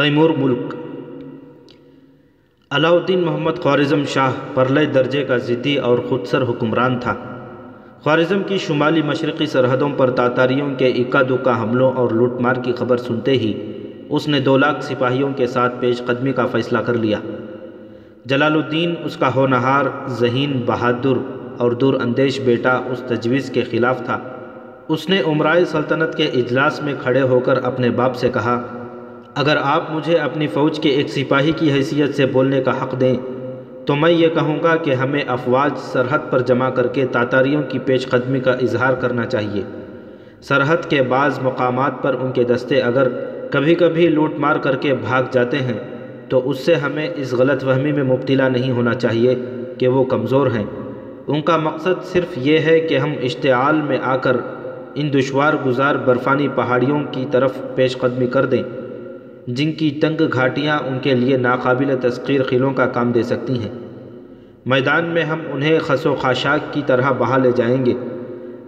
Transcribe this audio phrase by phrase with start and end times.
[0.00, 0.74] Timur ملک۔
[2.70, 7.14] علاؤ الدین محمد خوارزم شاہ پرلے درجے کا ضدی اور خودسر حکمران تھا۔
[8.02, 12.72] خوارزم کی شمالی مشرقی سرحدوں پر تاتاریوں کے اکا دکا حملوں اور لوٹ مار کی
[12.72, 13.72] خبر سنتے ہی
[14.08, 17.18] اس نے دو لاکھ سپاہیوں کے ساتھ پیش قدمی کا فیصلہ کر لیا۔
[18.24, 24.04] جلال الدین، اس کا ہونہار ذہین بہادر اور دور اندیش بیٹا اس تجویز کے خلاف
[24.04, 24.18] تھا۔
[24.88, 28.79] اس نے عمرائے سلطنت کے اجلاس میں کھڑے ہو کر اپنے باپ سے کہا
[29.34, 33.14] اگر آپ مجھے اپنی فوج کے ایک سپاہی کی حیثیت سے بولنے کا حق دیں،
[33.86, 37.78] تو میں یہ کہوں گا کہ ہمیں افواج سرحد پر جمع کر کے تاتاریوں کی
[37.78, 39.62] پیش قدمی کا اظہار کرنا چاہیے۔
[40.40, 43.08] سرحد کے بعض مقامات پر ان کے دستے اگر
[43.50, 45.78] کبھی کبھی لوٹ مار کر کے بھاگ جاتے ہیں،
[46.28, 49.34] تو اس سے ہمیں اس غلط فہمی میں مبتلا نہیں ہونا چاہیے
[49.78, 50.64] کہ وہ کمزور ہیں۔
[51.26, 54.36] ان کا مقصد صرف یہ ہے کہ ہم اشتعال میں آ کر
[54.94, 58.62] ان دشوار گزار برفانی پہاڑیوں کی طرف پیش قدمی کر دیں۔
[59.46, 63.70] جن کی تنگ گھاٹیاں ان کے لیے ناقابل تسخیر خلوں کا کام دے سکتی ہیں۔
[64.66, 67.94] میدان میں ہم انہیں خس و خاشاک کی طرح بہا لے جائیں گے،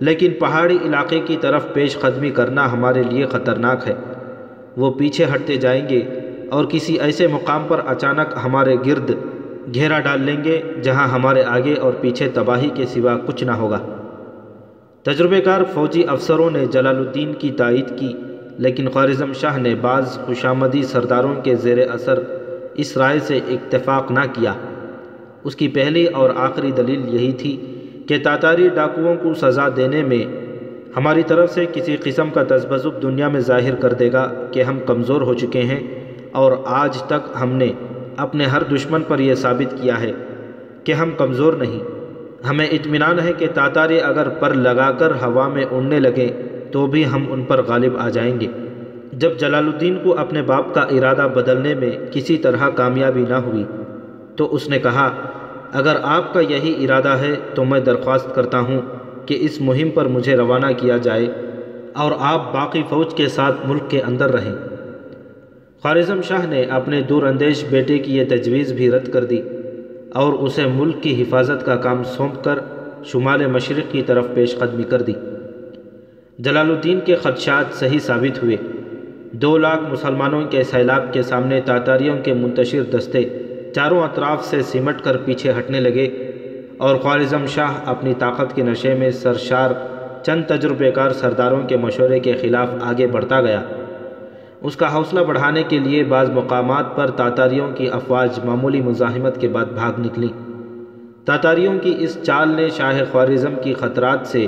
[0.00, 3.94] لیکن پہاڑی علاقے کی طرف پیش قدمی کرنا ہمارے لیے خطرناک ہے۔
[4.76, 6.02] وہ پیچھے ہٹتے جائیں گے
[6.50, 9.10] اور کسی ایسے مقام پر اچانک ہمارے گرد
[9.74, 13.78] گھیرا ڈال لیں گے جہاں ہمارے آگے اور پیچھے تباہی کے سوا کچھ نہ ہوگا۔
[15.02, 18.12] تجربے کار فوجی افسروں نے جلال الدین کی تائید کی۔
[18.58, 22.18] لیکن خوارزم شاہ نے بعض خوشامدی سرداروں کے زیر اثر
[22.74, 24.54] اس رائے سے اتفاق نہ کیا۔
[25.44, 27.76] اس کی پہلی اور آخری دلیل یہی تھی
[28.08, 30.24] کہ تاتاری ڈاکوؤں کو سزا دینے میں
[30.96, 34.78] ہماری طرف سے کسی قسم کا تذبذب دنیا میں ظاہر کر دے گا کہ ہم
[34.86, 35.80] کمزور ہو چکے ہیں
[36.32, 37.72] اور آج تک ہم نے
[38.16, 40.12] اپنے ہر دشمن پر یہ ثابت کیا ہے
[40.84, 41.80] کہ ہم کمزور نہیں۔
[42.50, 47.06] ہمیں اطمینان ہے کہ تاتاری اگر پر لگا کر ہوا میں اڑنے لگیں تو بھی
[47.06, 48.46] ہم ان پر غالب آ جائیں گے۔
[49.12, 53.64] جب جلال الدین کو اپنے باپ کا ارادہ بدلنے میں کسی طرح کامیابی نہ ہوئی،
[54.36, 55.10] تو اس نے کہا،
[55.72, 58.80] اگر آپ کا یہی ارادہ ہے تو میں درخواست کرتا ہوں
[59.26, 61.26] کہ اس مہم پر مجھے روانہ کیا جائے
[61.92, 64.54] اور آپ باقی فوج کے ساتھ ملک کے اندر رہیں۔
[65.82, 69.40] خوارزم شاہ نے اپنے دور اندیش بیٹے کی یہ تجویز بھی رد کر دی
[70.14, 72.58] اور اسے ملک کی حفاظت کا کام سونپ کر
[73.04, 75.12] شمال مشرق کی طرف پیش قدمی کر دی۔
[76.38, 78.56] جلال الدین کے خدشات صحیح ثابت ہوئے۔
[79.32, 83.24] دو لاکھ مسلمانوں کے سیلاب کے سامنے تاتاریوں کے منتشر دستے
[83.74, 86.04] چاروں اطراف سے سمٹ کر پیچھے ہٹنے لگے
[86.78, 89.70] اور خوارزم شاہ اپنی طاقت کے نشے میں سرشار
[90.22, 93.62] چند تجربے کار سرداروں کے مشورے کے خلاف آگے بڑھتا گیا۔
[94.62, 99.48] اس کا حوصلہ بڑھانے کے لیے بعض مقامات پر تاتاریوں کی افواج معمولی مزاحمت کے
[99.48, 100.28] بعد بھاگ نکلی۔
[101.24, 104.46] تاتاریوں کی اس چال نے شاہ خوارزم کی خطرات سے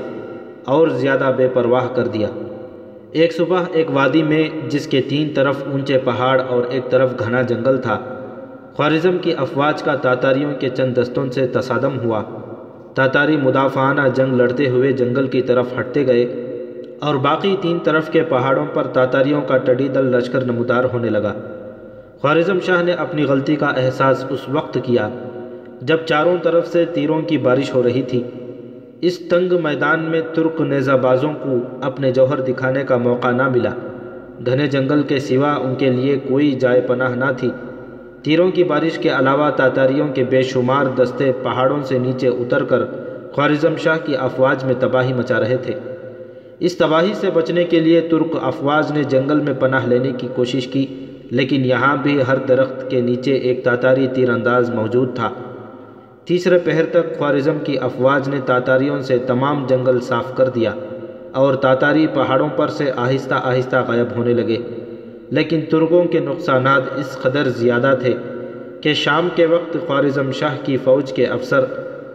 [0.65, 2.29] اور زیادہ بے پرواہ کر دیا۔
[3.13, 7.43] ایک صبح ایک وادی میں جس کے تین طرف اونچے پہاڑ اور ایک طرف گھنا
[7.43, 7.99] جنگل تھا،
[8.75, 12.23] خوارزم کی افواج کا تاتاریوں کے چند دستوں سے تصادم ہوا۔
[12.95, 16.23] تاتاری مدافعانہ جنگ لڑتے ہوئے جنگل کی طرف ہٹتے گئے
[17.01, 21.33] اور باقی تین طرف کے پہاڑوں پر تاتاریوں کا ٹڈی دل لشکر نمودار ہونے لگا۔
[22.21, 25.09] خوارزم شاہ نے اپنی غلطی کا احساس اس وقت کیا
[25.81, 28.23] جب چاروں طرف سے تیروں کی بارش ہو رہی تھی۔
[29.07, 33.71] اس تنگ میدان میں ترک نیزہ بازوں کو اپنے جوہر دکھانے کا موقع نہ ملا۔
[34.47, 37.51] گھنے جنگل کے سوا ان کے لیے کوئی جائے پناہ نہ تھی۔
[38.23, 42.85] تیروں کی بارش کے علاوہ تاتاریوں کے بے شمار دستے پہاڑوں سے نیچے اتر کر
[43.33, 45.75] خوارزم شاہ کی افواج میں تباہی مچا رہے تھے۔
[46.59, 50.67] اس تباہی سے بچنے کے لیے ترک افواج نے جنگل میں پناہ لینے کی کوشش
[50.67, 50.87] کی،
[51.31, 55.31] لیکن یہاں بھی ہر درخت کے نیچے ایک تاتاری تیر انداز موجود تھا۔
[56.25, 60.75] تیسرے پہر تک خوارزم کی افواج نے تاتاریوں سے تمام جنگل صاف کر دیا
[61.33, 64.57] اور تاتاری پہاڑوں پر سے آہستہ آہستہ غائب ہونے لگے۔
[65.31, 68.15] لیکن ترکوں کے نقصانات اس قدر زیادہ تھے
[68.81, 71.65] کہ شام کے وقت خوارزم شاہ کی فوج کے افسر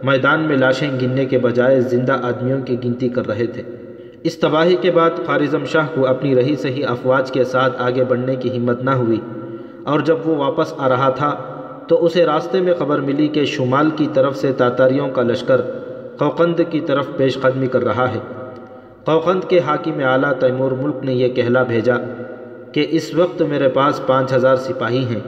[0.02, 3.62] میدان میں لاشیں گننے کے بجائے زندہ آدمیوں کی گنتی کر رہے تھے۔
[4.22, 8.36] اس تباہی کے بعد خوارزم شاہ کو اپنی رہی صحیح افواج کے ساتھ آگے بڑھنے
[8.36, 9.20] کی ہمت نہ ہوئی
[9.84, 11.56] اور جب وہ واپس آ رہا تھا
[11.90, 15.60] تو اسے راستے میں خبر ملی کہ شمال کی طرف سے تاتاریوں کا لشکر
[16.16, 18.18] قوقند کی طرف پیش قدمی کر رہا ہے۔
[19.04, 21.96] قوقند کے حاکم اعلیٰ تیمور ملک نے یہ کہلا بھیجا
[22.72, 25.20] کہ اس وقت میرے پاس پانچ ہزار سپاہی ہیں۔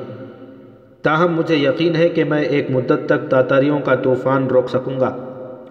[1.03, 5.17] تاہم مجھے یقین ہے کہ میں ایک مدت تک تاتاریوں کا طوفان روک سکوں گا،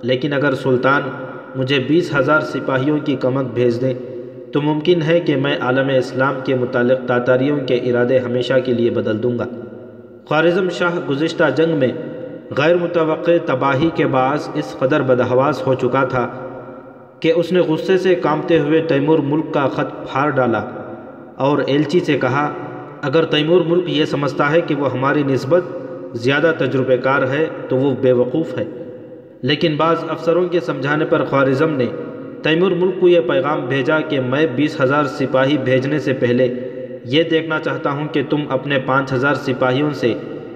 [0.02, 1.02] لیکن اگر سلطان
[1.56, 3.94] مجھے بیس ہزار سپاہیوں کی کمک بھیج دیں
[4.52, 8.90] تو ممکن ہے کہ میں عالم اسلام کے متعلق تاتاریوں کے ارادے ہمیشہ کے لیے
[8.90, 9.46] بدل دوں گا۔
[10.26, 11.88] خوارزم شاہ گزشتہ جنگ میں
[12.58, 16.28] غیر متوقع تباہی کے باعث اس قدر بدہواس ہو چکا تھا
[17.20, 20.64] کہ اس نے غصے سے کامتے ہوئے تیمور ملک کا خط پھاڑ ڈالا
[21.36, 22.54] اور ایلچی سے کہا،
[23.02, 25.64] اگر تیمور ملک یہ سمجھتا ہے کہ وہ ہماری نسبت
[26.14, 28.66] زیادہ تجربہ کار ہے تو وہ بے وقوف ہے۔
[29.42, 31.86] لیکن بعض افسروں کے سمجھانے پر خوارزم نے
[32.44, 36.54] تیمور ملک کو یہ پیغام بھیجا کہ میں بیس ہزار سپاہی بھیجنے سے پہلے
[37.06, 40.14] یہ دیکھنا چاہتا ہوں کہ تم اپنے پانچ ہزار سپاہیوں سے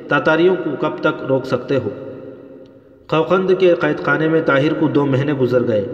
[0.07, 1.89] تاتاریوں کو کب تک روک سکتے ہو۔
[3.07, 5.85] خوقند کے قید خانے میں طاہر کو دو مہینے گزر گئے۔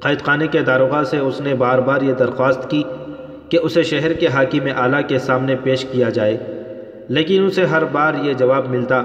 [0.00, 2.82] قید خانے کے داروغہ سے اس نے بار بار یہ درخواست کی
[3.48, 6.36] کہ اسے شہر کے حاکم اعلیٰ کے سامنے پیش کیا جائے،
[7.08, 9.02] لیکن اسے ہر بار یہ جواب ملتا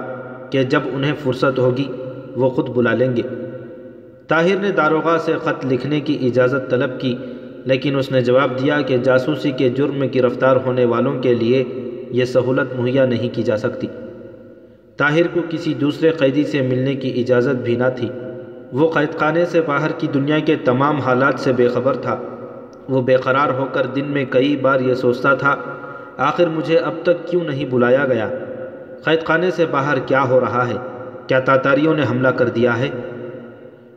[0.50, 1.92] کہ جب انہیں فرصت ہوگی،
[2.36, 3.22] وہ خود بلا لیں گے۔
[4.28, 7.16] طاہر نے داروغہ سے خط لکھنے کی اجازت طلب کی
[7.66, 11.64] لیکن اس نے جواب دیا کہ جاسوسی کے جرم میں گرفتار ہونے والوں کے لیے
[12.12, 13.88] یہ سہولت مہیا نہیں کی جا سکتی۔
[14.98, 18.10] طاہر کو کسی دوسرے قیدی سے ملنے کی اجازت بھی نہ تھی۔
[18.72, 22.18] وہ قید خانے سے باہر کی دنیا کے تمام حالات سے بے خبر تھا۔
[22.90, 25.56] وہ بے قرار ہو کر دن میں کئی بار یہ سوچتا تھا،
[26.18, 28.30] آخر مجھے اب تک کیوں نہیں بلایا گیا؟
[29.04, 30.76] قید خانے سے باہر کیا ہو رہا ہے؟
[31.28, 32.90] کیا تاتاریوں نے حملہ کر دیا ہے؟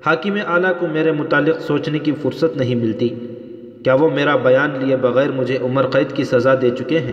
[0.06, 3.08] حاکم اعلیٰ کو میرے متعلق سوچنے کی فرصت نہیں ملتی۔
[3.84, 7.12] کیا وہ میرا بیان لیے بغیر مجھے عمر قید کی سزا دے چکے ہیں؟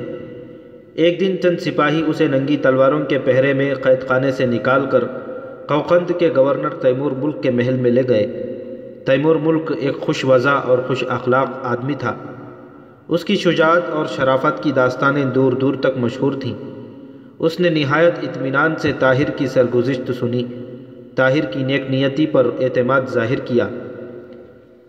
[0.94, 5.04] ایک دن چند سپاہی اسے ننگی تلواروں کے پہرے میں قید خانے سے نکال کر
[5.68, 8.28] قوقند کے گورنر تیمور ملک کے محل میں لے گئے۔
[9.06, 12.16] تیمور ملک ایک خوش وضع اور خوش اخلاق آدمی تھا۔
[13.08, 16.56] اس کی شجاعت اور شرافت کی داستانیں دور دور تک مشہور تھیں۔
[17.40, 20.44] اس نے نہایت اطمینان سے طاہر کی سرگزشت سنی۔
[21.16, 23.68] طاہر کی نیک نیتی پر اعتماد ظاہر کیا۔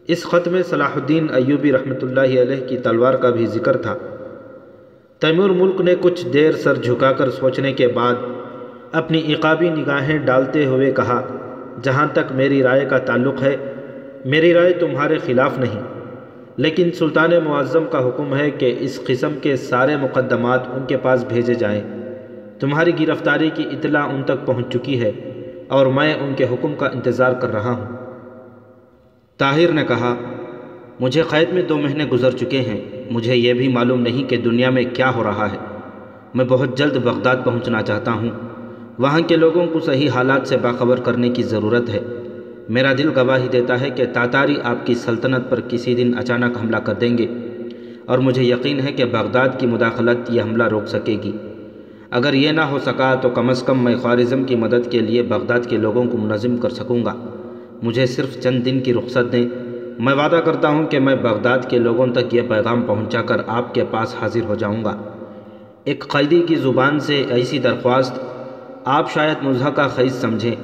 [0.08, 3.94] اس خط میں صلاح الدین ایوبی رحمۃ اللہ علیہ کی تلوار کا بھی ذکر تھا۔
[5.22, 8.14] تیمور ملک نے کچھ دیر سر جھکا کر سوچنے کے بعد
[8.92, 11.20] اپنی عقابی نگاہیں ڈالتے ہوئے کہا،
[11.82, 13.56] جہاں تک میری رائے کا تعلق ہے،
[14.24, 15.80] میری رائے تمہارے خلاف نہیں،
[16.56, 21.24] لیکن سلطان معظم کا حکم ہے کہ اس قسم کے سارے مقدمات ان کے پاس
[21.24, 21.80] بھیجے جائیں۔
[22.60, 25.12] تمہاری گرفتاری کی اطلاع ان تک پہنچ چکی ہے
[25.68, 28.01] اور میں ان کے حکم کا انتظار کر رہا ہوں۔
[29.38, 30.14] طاہر نے کہا،
[31.00, 32.80] مجھے قید میں دو مہینے گزر چکے ہیں،
[33.10, 35.56] مجھے یہ بھی معلوم نہیں کہ دنیا میں کیا ہو رہا ہے۔
[36.34, 38.30] میں بہت جلد بغداد پہنچنا چاہتا ہوں۔
[38.98, 42.00] وہاں کے لوگوں کو صحیح حالات سے باخبر کرنے کی ضرورت ہے۔
[42.68, 46.76] میرا دل گواہی دیتا ہے کہ تاتاری آپ کی سلطنت پر کسی دن اچانک حملہ
[46.76, 47.26] کر دیں گے۔
[48.06, 51.32] اور مجھے یقین ہے کہ بغداد کی مداخلت یہ حملہ روک سکے گی۔
[52.10, 55.22] اگر یہ نہ ہو سکا تو کم از کم میں خوارزم کی مدد کے لیے
[55.22, 57.31] بغداد کے لوگوں کو منظم کر سکوں گا۔
[57.82, 59.48] مجھے صرف چند دن کی رخصت دیں۔
[59.98, 63.74] میں وعدہ کرتا ہوں کہ میں بغداد کے لوگوں تک یہ پیغام پہنچا کر آپ
[63.74, 64.96] کے پاس حاضر ہو جاؤں گا۔
[65.84, 68.18] ایک قیدی کی زبان سے ایسی درخواست،
[68.84, 70.54] آپ شاید مضحکہ خیز سمجھیں،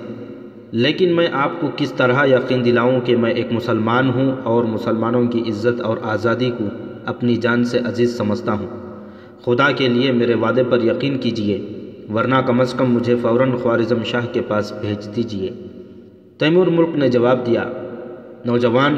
[0.73, 5.27] لیکن میں آپ کو کس طرح یقین دلاؤں کہ میں ایک مسلمان ہوں اور مسلمانوں
[5.27, 6.65] کی عزت اور آزادی کو
[7.05, 8.67] اپنی جان سے عزیز سمجھتا ہوں۔
[9.45, 11.69] خدا کے لیے میرے وعدے پر یقین کیجیے
[12.15, 15.51] ورنہ کم از کم مجھے فوراً خوارزم شاہ کے پاس بھیج دیجیے
[16.39, 17.65] تیمور ملک نے جواب دیا،
[18.45, 18.97] نوجوان،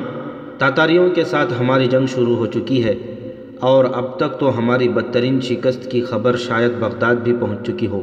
[0.59, 2.95] تاتاریوں کے ساتھ ہماری جنگ شروع ہو چکی ہے
[3.61, 8.03] اور اب تک تو ہماری بدترین شکست کی خبر شاید بغداد بھی پہنچ چکی ہو۔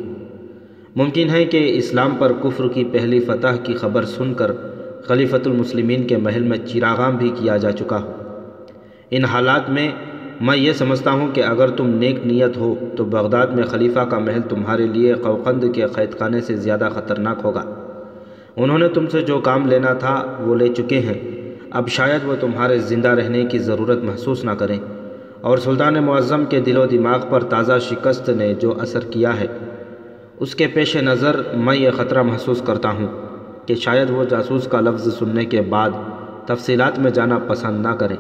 [0.96, 4.52] ممکن ہے کہ اسلام پر کفر کی پہلی فتح کی خبر سن کر
[5.04, 8.12] خلیفۃ المسلمین کے محل میں چراغام بھی کیا جا چکا ہو۔
[9.12, 9.92] ان حالات میں
[10.42, 14.20] میں یہ سمجھتا ہوں کہ اگر تم نیک نیت ہو تو بغداد میں خلیفہ کا
[14.20, 17.87] محل تمہارے لیے قوقند کے قید خانے سے زیادہ خطرناک ہوگا۔
[18.58, 22.36] انہوں نے تم سے جو کام لینا تھا وہ لے چکے ہیں۔ اب شاید وہ
[22.40, 24.80] تمہارے زندہ رہنے کی ضرورت محسوس نہ کریں۔
[25.42, 29.46] اور سلطان معظم کے دل و دماغ پر تازہ شکست نے جو اثر کیا ہے،
[30.40, 33.08] اس کے پیش نظر میں یہ خطرہ محسوس کرتا ہوں
[33.66, 35.90] کہ شاید وہ جاسوس کا لفظ سننے کے بعد
[36.46, 38.18] تفصیلات میں جانا پسند نہ کریں۔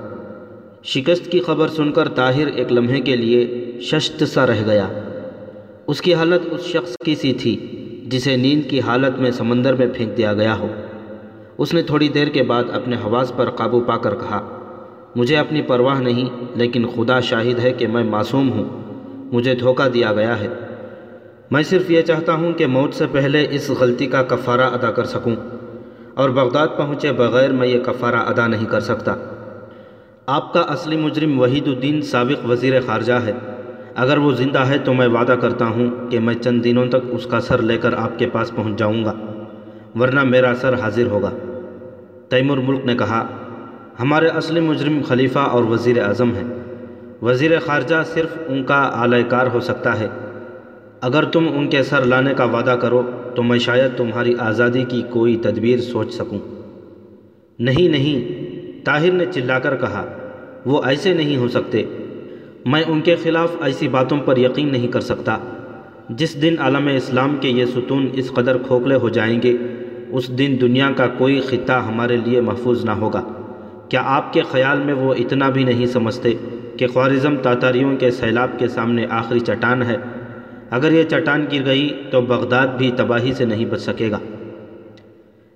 [0.84, 4.88] شکست کی خبر سن کر طاہر ایک لمحے کے لیے ششت سا رہ گیا۔
[5.88, 7.76] اس کی حالت اس شخص کی سی تھی۔
[8.08, 10.68] جسے نیند کی حالت میں سمندر میں پھینک دیا گیا ہو۔
[11.58, 14.40] اس نے تھوڑی دیر کے بعد اپنے حواس پر قابو پا کر کہا،
[15.16, 18.66] مجھے اپنی پرواہ نہیں، لیکن خدا شاہد ہے کہ میں معصوم ہوں،
[19.34, 20.48] مجھے دھوکہ دیا گیا ہے۔
[21.52, 25.06] میں صرف یہ چاہتا ہوں کہ موت سے پہلے اس غلطی کا کفارہ ادا کر
[25.06, 25.36] سکوں،
[26.14, 29.16] اور بغداد پہنچے بغیر میں یہ کفارہ ادا نہیں کر سکتا۔
[30.28, 33.34] آپ کا اصلی مجرم وحید الدین سابق وزیر خارجہ ہے۔
[33.98, 37.25] اگر وہ زندہ ہے تو میں وعدہ کرتا ہوں کہ میں چند دنوں تک اس
[37.25, 39.13] کا سر لے کر آپ کے پاس پہنچ جاؤں گا،
[40.00, 41.30] ورنہ میرا سر حاضر ہوگا۔
[42.30, 43.27] تیمور ملک نے کہا،
[44.00, 46.44] ہمارے اصلی مجرم خلیفہ اور وزیر اعظم ہیں۔
[47.22, 50.08] وزیر خارجہ صرف ان کا اعلی کار ہو سکتا ہے۔
[51.01, 53.01] اگر تم ان کے سر لانے کا وعدہ کرو،
[53.36, 56.39] تو میں شاید تمہاری آزادی کی کوئی تدبیر سوچ سکوں۔
[57.60, 58.46] نہیں نہیں،
[58.86, 60.06] طاہر نے چلا کر کہا،
[60.66, 61.86] وہ ایسے نہیں ہو سکتے۔
[62.68, 65.38] میں ان کے خلاف ایسی باتوں پر یقین نہیں کر سکتا۔
[66.10, 69.58] جس دن عالم اسلام کے یہ ستون اس قدر کھوکھلے ہو جائیں گے،
[70.10, 73.22] اس دن دنیا کا کوئی خطہ ہمارے لیے محفوظ نہ ہوگا۔
[73.90, 76.34] کیا آپ کے خیال میں وہ اتنا بھی نہیں سمجھتے
[76.78, 79.98] کہ خوارزم تاتاریوں کے سیلاب کے سامنے آخری چٹان ہے؟
[80.70, 84.20] اگر یہ چٹان گر گئی تو بغداد بھی تباہی سے نہیں بچ سکے گا۔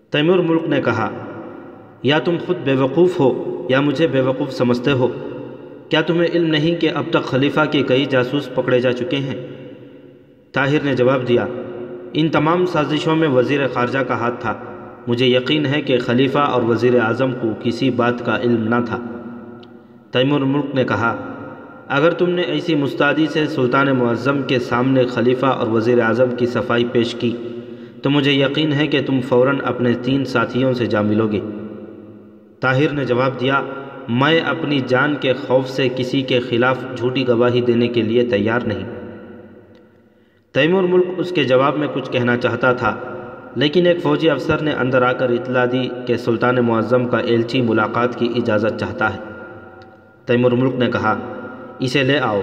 [0.10, 1.10] تیمور ملک نے کہا،
[2.04, 5.08] یا تم خود بیوقوف ہو یا مجھے بیوقوف سمجھتے ہو۔
[5.92, 9.48] کیا تمہیں علم نہیں کہ اب تک خلیفہ کے کئی جاسوس پکڑے جا چکے ہیں؟
[10.52, 11.46] طاہر نے جواب دیا،
[12.14, 14.54] ان تمام سازشوں میں وزیر خارجہ کا ہاتھ تھا۔
[15.08, 19.00] مجھے یقین ہے کہ خلیفہ اور وزیر اعظم کو کسی بات کا علم نہ تھا۔
[20.12, 21.18] تیمور ملک نے کہا،
[21.88, 26.46] اگر تم نے ایسی مستعدی سے سلطان معظم کے سامنے خلیفہ اور وزیر اعظم کی
[26.46, 27.36] صفائی پیش کی،
[28.02, 31.40] تو مجھے یقین ہے کہ تم فوراً اپنے تین ساتھیوں سے جا ملو گے۔
[32.60, 33.62] طاہر نے جواب دیا
[34.14, 38.60] میں اپنی جان کے خوف سے کسی کے خلاف جھوٹی گواہی دینے کے لیے تیار
[38.66, 38.84] نہیں۔
[40.52, 42.96] تیمور ملک اس کے جواب میں کچھ کہنا چاہتا تھا،
[43.56, 47.62] لیکن ایک فوجی افسر نے اندر آ کر اطلاع دی کہ سلطان معظم کا ایلچی
[47.62, 49.20] ملاقات کی اجازت چاہتا ہے۔
[50.26, 51.20] تیمور ملک نے کہا،
[51.80, 52.42] اسے لے آؤ۔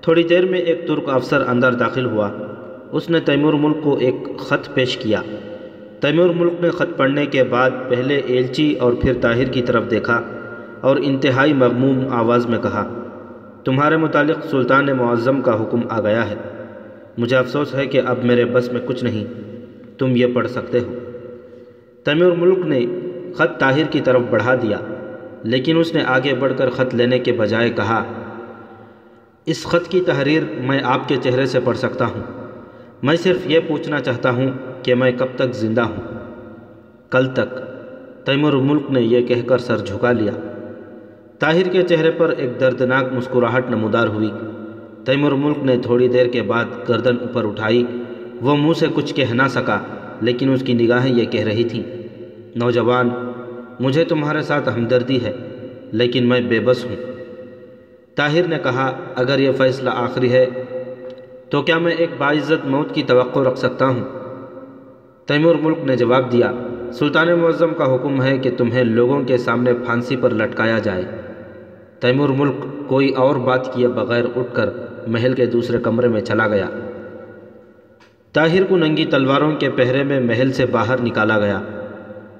[0.00, 2.30] تھوڑی دیر میں ایک ترک افسر اندر داخل ہوا۔
[2.92, 5.20] اس نے تیمور ملک کو ایک خط پیش کیا۔
[6.00, 10.33] تیمور ملک نے خط پڑھنے کے بعد پہلے ایلچی اور پھر طاہر کی طرف دیکھا۔
[10.84, 12.82] اور انتہائی مغموم آواز میں کہا،
[13.64, 16.34] تمہارے متعلق سلطان معظم کا حکم آ گیا ہے۔
[17.18, 19.24] مجھے افسوس ہے کہ اب میرے بس میں کچھ نہیں،
[19.98, 20.94] تم یہ پڑھ سکتے ہو۔
[22.04, 22.86] تیمور ملک نے
[23.34, 24.78] خط طاہر کی طرف بڑھا دیا،
[25.42, 28.04] لیکن اس نے آگے بڑھ کر خط لینے کے بجائے کہا،
[29.46, 32.22] اس خط کی تحریر میں آپ کے چہرے سے پڑھ سکتا ہوں۔
[33.02, 34.50] میں صرف یہ پوچھنا چاہتا ہوں
[34.82, 36.18] کہ میں کب تک زندہ ہوں۔
[37.10, 37.58] کل تک
[38.26, 40.32] تیمور ملک نے یہ کہہ کر سر جھکا لیا۔
[41.44, 44.30] طاہر کے چہرے پر ایک دردناک مسکراہٹ نمودار ہوئی۔
[45.04, 47.86] تیمور ملک نے تھوڑی دیر کے بعد گردن اوپر اٹھائی۔
[48.40, 49.78] وہ منہ سے کچھ کہہ نہ سکا،
[50.20, 51.82] لیکن اس کی نگاہیں یہ کہہ رہی تھیں،
[52.54, 53.08] نوجوان،
[53.80, 55.32] مجھے تمہارے ساتھ ہمدردی ہے،
[55.92, 56.96] لیکن میں بے بس ہوں۔
[58.14, 60.46] طاہر نے کہا، اگر یہ فیصلہ آخری ہے،
[61.48, 64.04] تو کیا میں ایک باعزت موت کی توقع رکھ سکتا ہوں؟
[65.26, 66.52] تیمور ملک نے جواب دیا،
[66.92, 71.04] سلطان معظم کا حکم ہے کہ تمہیں لوگوں کے سامنے پھانسی پر لٹکایا جائے۔
[72.00, 74.70] تیمور ملک کوئی اور بات کیے بغیر اٹھ کر
[75.06, 76.68] محل کے دوسرے کمرے میں چلا گیا۔
[78.32, 81.60] طاہر کو ننگی تلواروں کے پہرے میں محل سے باہر نکالا گیا۔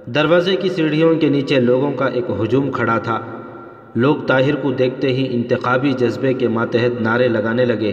[0.06, 3.20] دروازے کی سیڑھیوں کے نیچے لوگوں کا ایک ہجوم کھڑا تھا۔
[3.94, 7.92] لوگ طاہر کو دیکھتے ہی انتخابی جذبے کے ماتحت نعرے لگانے لگے۔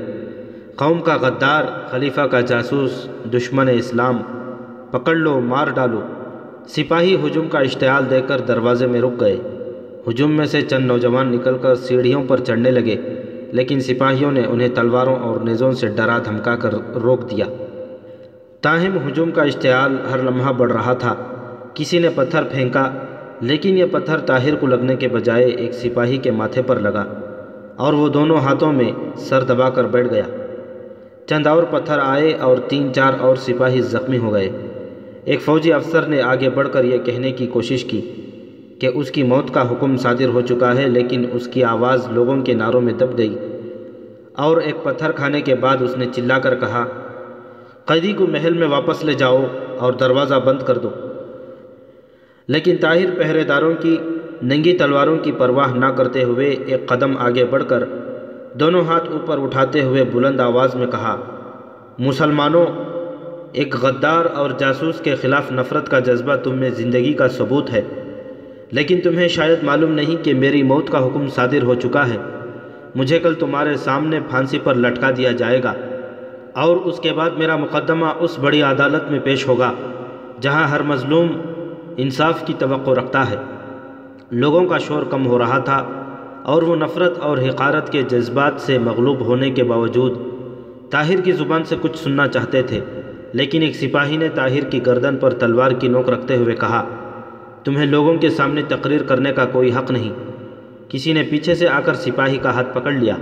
[0.75, 4.18] قوم کا غدار، خلیفہ کا جاسوس، دشمن اسلام،
[4.91, 6.01] پکڑ لو، مار ڈالو۔
[6.68, 9.38] سپاہی ہجوم کا اشتعال دے کر دروازے میں رک گئے۔
[10.08, 12.96] ہجوم میں سے چند نوجوان نکل کر سیڑھیوں پر چڑھنے لگے،
[13.51, 17.46] لیکن سپاہیوں نے انہیں تلواروں اور نیزوں سے ڈرا دھمکا کر روک دیا۔
[18.62, 21.15] تاہم، ہجوم کا اشتعال ہر لمحہ بڑھ رہا تھا۔
[21.74, 22.89] کسی نے پتھر پھینکا،
[23.41, 27.05] لیکن یہ پتھر طاہر کو لگنے کے بجائے ایک سپاہی کے ماتھے پر لگا
[27.75, 30.24] اور وہ دونوں ہاتھوں میں سر دبا کر بیٹھ گیا۔
[31.25, 34.50] چند اور پتھر آئے اور تین چار اور سپاہی زخمی ہو گئے۔
[35.25, 38.01] ایک فوجی افسر نے آگے بڑھ کر یہ کہنے کی کوشش کی
[38.82, 42.42] کہ اس کی موت کا حکم صادر ہو چکا ہے، لیکن اس کی آواز لوگوں
[42.42, 43.38] کے ناروں میں دب گئی۔
[44.36, 46.86] اور ایک پتھر کھانے کے بعد اس نے چلا کر کہا،
[47.86, 49.44] قیدی کو محل میں واپس لے جاؤ
[49.78, 50.90] اور دروازہ بند کر دو۔
[52.48, 53.98] لیکن طاہر پہرے داروں کی
[54.44, 57.84] ننگی تلواروں کی پرواہ نہ کرتے ہوئے ایک قدم آگے بڑھ کر
[58.54, 61.22] دونوں ہاتھ اوپر اٹھاتے ہوئے بلند آواز میں کہا،
[62.00, 62.66] مسلمانوں،
[63.52, 67.82] ایک غدار اور جاسوس کے خلاف نفرت کا جذبہ تم میں زندگی کا ثبوت ہے۔
[68.72, 72.18] لیکن تمہیں شاید معلوم نہیں کہ میری موت کا حکم صادر ہو چکا ہے۔
[72.96, 75.74] مجھے کل تمہارے سامنے پھانسی پر لٹکا دیا جائے گا۔
[76.54, 79.72] اور اس کے بعد میرا مقدمہ اس بڑی عدالت میں پیش ہوگا،
[80.42, 81.28] جہاں ہر مظلوم
[81.98, 83.36] انصاف کی توقع رکھتا ہے۔
[84.32, 85.86] لوگوں کا شور کم ہو رہا تھا
[86.44, 90.18] اور وہ نفرت اور حقارت کے جذبات سے مغلوب ہونے کے باوجود
[90.90, 92.80] طاہر کی زبان سے کچھ سننا چاہتے تھے،
[93.34, 96.86] لیکن ایک سپاہی نے طاہر کی گردن پر تلوار کی نوک رکھتے ہوئے کہا
[97.63, 100.12] تمہیں لوگوں کے سامنے تقریر کرنے کا کوئی حق نہیں۔
[100.89, 103.15] کسی نے پیچھے سے آ کر سپاہی کا ہاتھ پکڑ لیا۔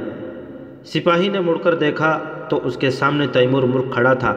[0.85, 2.19] سپاہی نے مڑ کر دیکھا
[2.49, 4.35] تو اس کے سامنے تیمور ملک کھڑا تھا۔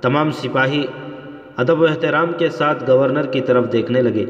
[0.00, 0.86] تمام سپاہی
[1.56, 4.24] ادب و احترام کے ساتھ گورنر کی طرف دیکھنے لگے۔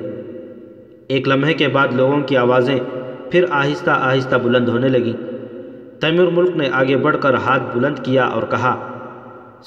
[1.09, 2.79] ایک لمحے کے بعد لوگوں کی آوازیں
[3.31, 5.13] پھر آہستہ آہستہ بلند ہونے لگیں۔
[6.01, 8.75] تیمور ملک نے آگے بڑھ کر ہاتھ بلند کیا اور کہا،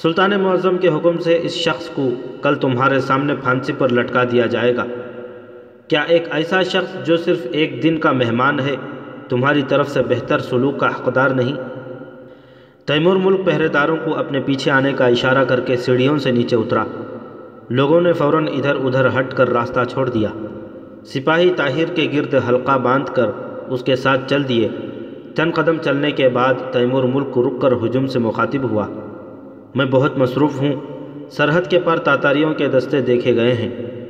[0.01, 2.09] سلطان معظم کے حکم سے اس شخص کو
[2.41, 4.85] کل تمہارے سامنے پھانسی پر لٹکا دیا جائے گا۔
[5.87, 8.75] کیا ایک ایسا شخص جو صرف ایک دن کا مہمان ہے،
[9.29, 11.53] تمہاری طرف سے بہتر سلوک کا حقدار نہیں؟
[12.85, 16.55] تیمور ملک پہرے داروں کو اپنے پیچھے آنے کا اشارہ کر کے سیڑھیوں سے نیچے
[16.55, 16.83] اترا۔
[17.69, 20.29] لوگوں نے فوراً ادھر ادھر ہٹ کر راستہ چھوڑ دیا۔
[21.05, 23.25] سپاہی طاہر کے گرد حلقہ باندھ کر
[23.67, 24.67] اس کے ساتھ چل دیے۔
[25.37, 28.87] چند قدم چلنے کے بعد تیمور ملک کو رک کر ہجوم سے مخاطب ہوا۔
[29.75, 30.73] میں بہت مصروف ہوں۔
[31.29, 34.02] سرحد کے پر تاتاریوں کے دستے دیکھے گئے ہیں۔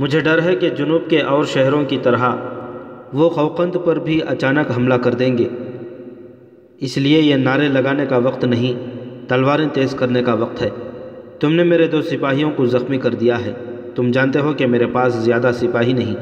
[0.00, 2.30] مجھے ڈر ہے کہ جنوب کے اور شہروں کی طرح
[3.12, 5.48] وہ خوقند پر بھی اچانک حملہ کر دیں گے۔
[6.78, 8.72] اس لیے یہ نعرے لگانے کا وقت نہیں،
[9.28, 10.70] تلواریں تیز کرنے کا وقت ہے۔
[11.40, 13.52] تم نے میرے دو سپاہیوں کو زخمی کر دیا ہے۔
[13.94, 16.16] تم جانتے ہو کہ میرے پاس زیادہ سپاہی نہیں۔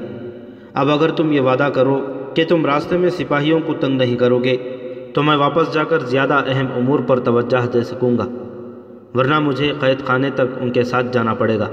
[0.75, 4.39] اب اگر تم یہ وعدہ کرو کہ تم راستے میں سپاہیوں کو تنگ نہیں کرو
[4.39, 4.57] گے،
[5.15, 8.29] تو میں واپس جا کر زیادہ اہم امور پر توجہ دے سکوں گا،
[9.15, 11.69] ورنہ مجھے قید خانے تک ان کے ساتھ جانا پڑے گا۔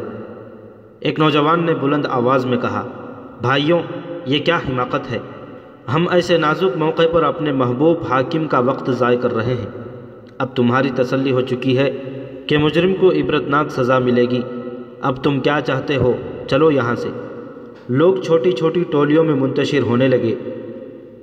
[1.00, 2.88] ایک نوجوان نے بلند آواز میں کہا،
[3.42, 3.80] بھائیوں،
[4.26, 5.18] یہ کیا حماقت ہے؟
[5.94, 9.68] ہم ایسے نازک موقع پر اپنے محبوب حاکم کا وقت ضائع کر رہے ہیں۔
[10.38, 11.92] اب تمہاری تسلی ہو چکی ہے
[12.48, 14.42] کہ مجرم کو عبرتناک سزا ملے گی۔
[15.02, 16.14] اب تم کیا چاہتے ہو؟
[16.48, 17.10] چلو یہاں سے۔
[17.90, 20.36] لوگ چھوٹی چھوٹی ٹولیوں میں منتشر ہونے لگے۔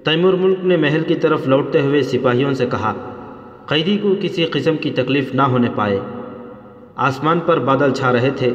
[0.04, 2.94] تیمور ملک نے محل کی طرف لوٹتے ہوئے سپاہیوں سے کہا،
[3.66, 6.00] قیدی کو کسی قسم کی تکلیف نہ ہونے پائے۔
[6.96, 8.50] آسمان پر بادل چھا رہے تھے۔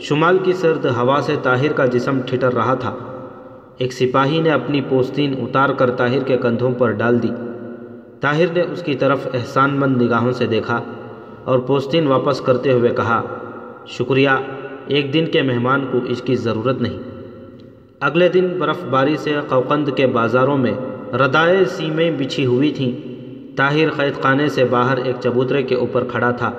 [0.00, 2.94] شمال کی سرد ہوا سے طاہر کا جسم ٹھٹر رہا تھا۔
[3.78, 7.30] ایک سپاہی نے اپنی پوستین اتار کر طاہر کے کندھوں پر ڈال دی۔
[8.20, 10.82] طاہر نے اس کی طرف احسان مند نگاہوں سے دیکھا
[11.44, 13.22] اور پوستین واپس کرتے ہوئے کہا،
[13.86, 14.28] شکریہ،
[14.86, 16.98] ایک دن کے مہمان کو اس کی ضرورت نہیں۔
[18.00, 20.72] اگلے دن برف باری سے قوقند کے بازاروں میں
[21.12, 22.92] ردائے سیمیں بچھی ہوئی تھیں۔
[23.56, 26.50] طاہر قید خانے سے باہر ایک چبوترے کے اوپر کھڑا تھا۔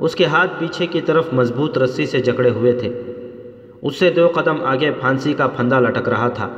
[0.00, 3.02] اس کے ہاتھ پیچھے کی طرف مضبوط رسی سے جکڑے ہوئے تھے۔
[3.82, 6.48] اس سے دو قدم آگے پھانسی کا پھندا لٹک رہا تھا۔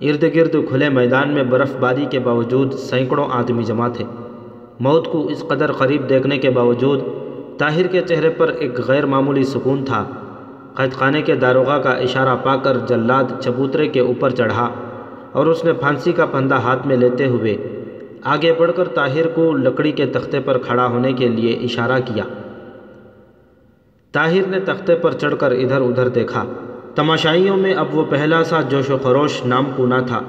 [0.00, 4.04] ارد گرد کھلے میدان میں برف باری کے باوجود سینکڑوں آدمی جمع تھے۔
[4.80, 7.00] موت کو اس قدر قریب دیکھنے کے باوجود
[7.58, 10.04] طاہر کے چہرے پر ایک غیر معمولی سکون تھا۔
[10.74, 14.68] قید خانے کے داروغہ کا اشارہ پا کر جلاد چبوترے کے اوپر چڑھا
[15.32, 17.56] اور اس نے پھانسی کا پھندا ہاتھ میں لیتے ہوئے
[18.24, 22.24] آگے بڑھ کر طاہر کو لکڑی کے تختے پر کھڑا ہونے کے لیے اشارہ کیا۔
[24.12, 26.44] طاہر نے تختے پر چڑھ کر ادھر ادھر دیکھا۔
[26.94, 30.20] تماشائیوں میں اب وہ پہلا سا جوش و خروش نام کو نہ تھا۔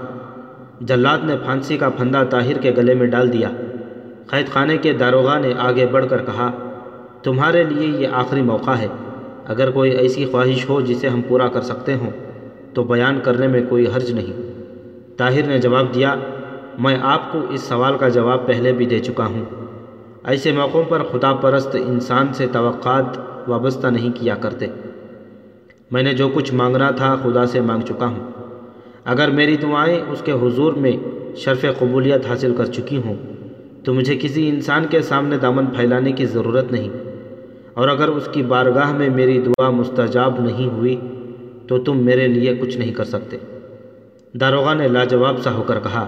[0.81, 3.49] جلاد نے پھانسی کا پھندا طاہر کے گلے میں ڈال دیا۔
[4.27, 6.51] قید خانے کے داروغہ نے آگے بڑھ کر کہا،
[7.23, 8.87] تمہارے لیے یہ آخری موقع ہے۔
[9.47, 12.09] اگر کوئی ایسی خواہش ہو جسے ہم پورا کر سکتے ہوں،
[12.73, 14.51] تو بیان کرنے میں کوئی حرج نہیں
[15.17, 16.15] طاہر نے جواب دیا،
[16.79, 19.45] میں آپ کو اس سوال کا جواب پہلے بھی دے چکا ہوں۔
[20.23, 24.65] ایسے موقعوں پر خدا پرست انسان سے توقعات وابستہ نہیں کیا کرتے۔
[25.91, 28.31] میں نے جو کچھ مانگنا تھا خدا سے مانگ چکا ہوں۔
[29.05, 30.91] اگر میری دعائیں اس کے حضور میں
[31.35, 33.15] شرف قبولیت حاصل کر چکی ہوں،
[33.83, 36.89] تو مجھے کسی انسان کے سامنے دامن پھیلانے کی ضرورت نہیں۔
[37.73, 40.99] اور اگر اس کی بارگاہ میں میری دعا مستجاب نہیں ہوئی،
[41.67, 43.37] تو تم میرے لیے کچھ نہیں کر سکتے۔
[44.33, 46.07] داروغہ نے لاجواب سا ہو کر کہا،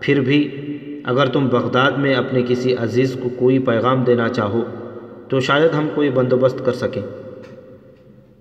[0.00, 0.64] پھر بھی
[1.04, 4.62] اگر تم بغداد میں اپنے کسی عزیز کو کوئی پیغام دینا چاہو
[5.28, 7.02] تو شاید ہم کوئی بندوبست کر سکیں۔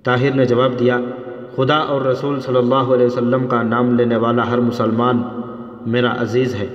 [0.04, 1.00] طاہر نے جواب دیا،
[1.56, 5.23] خدا اور رسول صلی اللہ علیہ وسلم کا نام لینے والا ہر مسلمان
[5.86, 6.67] میرا عزیز ہے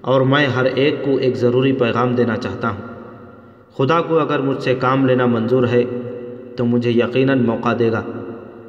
[0.00, 2.86] اور میں ہر ایک کو ایک ضروری پیغام دینا چاہتا ہوں۔
[3.76, 5.84] خدا کو اگر مجھ سے کام لینا منظور ہے
[6.56, 8.02] تو مجھے یقیناً موقع دے گا،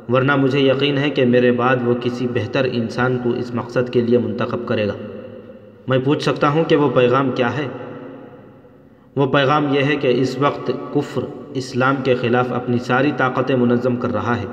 [0.09, 4.01] ورنہ مجھے یقین ہے کہ میرے بعد وہ کسی بہتر انسان کو اس مقصد کے
[4.01, 4.93] لیے منتخب کرے گا۔
[5.87, 7.67] میں پوچھ سکتا ہوں کہ وہ پیغام کیا ہے۔
[9.19, 11.21] وہ پیغام یہ ہے کہ اس وقت کفر
[11.53, 14.45] اسلام کے خلاف اپنی ساری طاقتیں منظم کر رہا ہے۔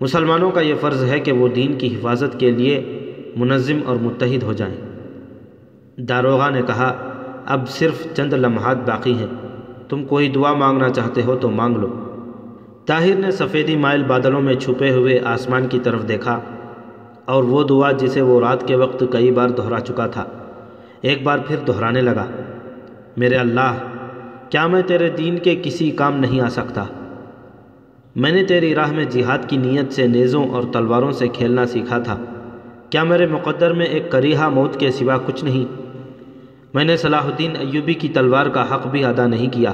[0.00, 2.76] مسلمانوں کا یہ فرض ہے کہ وہ دین کی حفاظت کے لیے
[3.36, 4.74] منظم اور متحد ہو جائیں۔
[6.08, 6.88] داروغہ نے کہا،
[7.46, 9.26] اب صرف چند لمحات باقی ہیں،
[9.88, 11.88] تم کوئی دعا مانگنا چاہتے ہو تو مانگ لو۔
[12.86, 16.38] طاہر نے سفیدی مائل بادلوں میں چھپے ہوئے آسمان کی طرف دیکھا،
[17.24, 20.24] اور وہ دعا جسے وہ رات کے وقت کئی بار دہرا چکا تھا،
[21.00, 22.26] ایک بار پھر دہرانے لگا۔
[23.18, 23.74] میرے اللہ،
[24.50, 26.84] کیا میں تیرے دین کے کسی کام نہیں آ سکتا؟
[28.16, 31.98] میں نے تیری راہ میں جہاد کی نیت سے نیزوں اور تلواروں سے کھیلنا سیکھا
[31.98, 32.24] تھا۔
[32.90, 35.72] کیا میرے مقدر میں ایک کریحہ موت کے سوا کچھ نہیں؟
[36.74, 39.72] میں نے صلاح الدین ایوبی کی تلوار کا حق بھی ادا نہیں کیا۔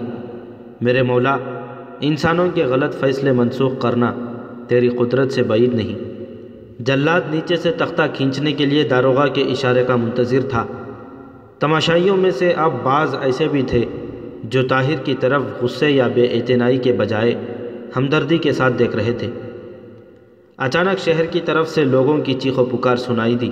[0.81, 1.37] میرے مولا،
[2.01, 4.15] انسانوں کے غلط فیصلے منسوخ کرنا
[4.69, 5.95] تیری قدرت سے بعید نہیں۔
[6.83, 10.67] جلاد نیچے سے تختہ کھینچنے کے لیے داروغہ کے اشارے کا منتظر تھا۔
[11.65, 13.85] تماشائیوں میں سے اب بعض ایسے بھی تھے
[14.45, 17.35] جو طاہر کی طرف غصے یا بے اعتنائی کے بجائے
[17.97, 19.31] ہمدردی کے ساتھ دیکھ رہے تھے۔
[20.57, 23.51] اچانک شہر کی طرف سے لوگوں کی چیخ و پکار سنائی دی۔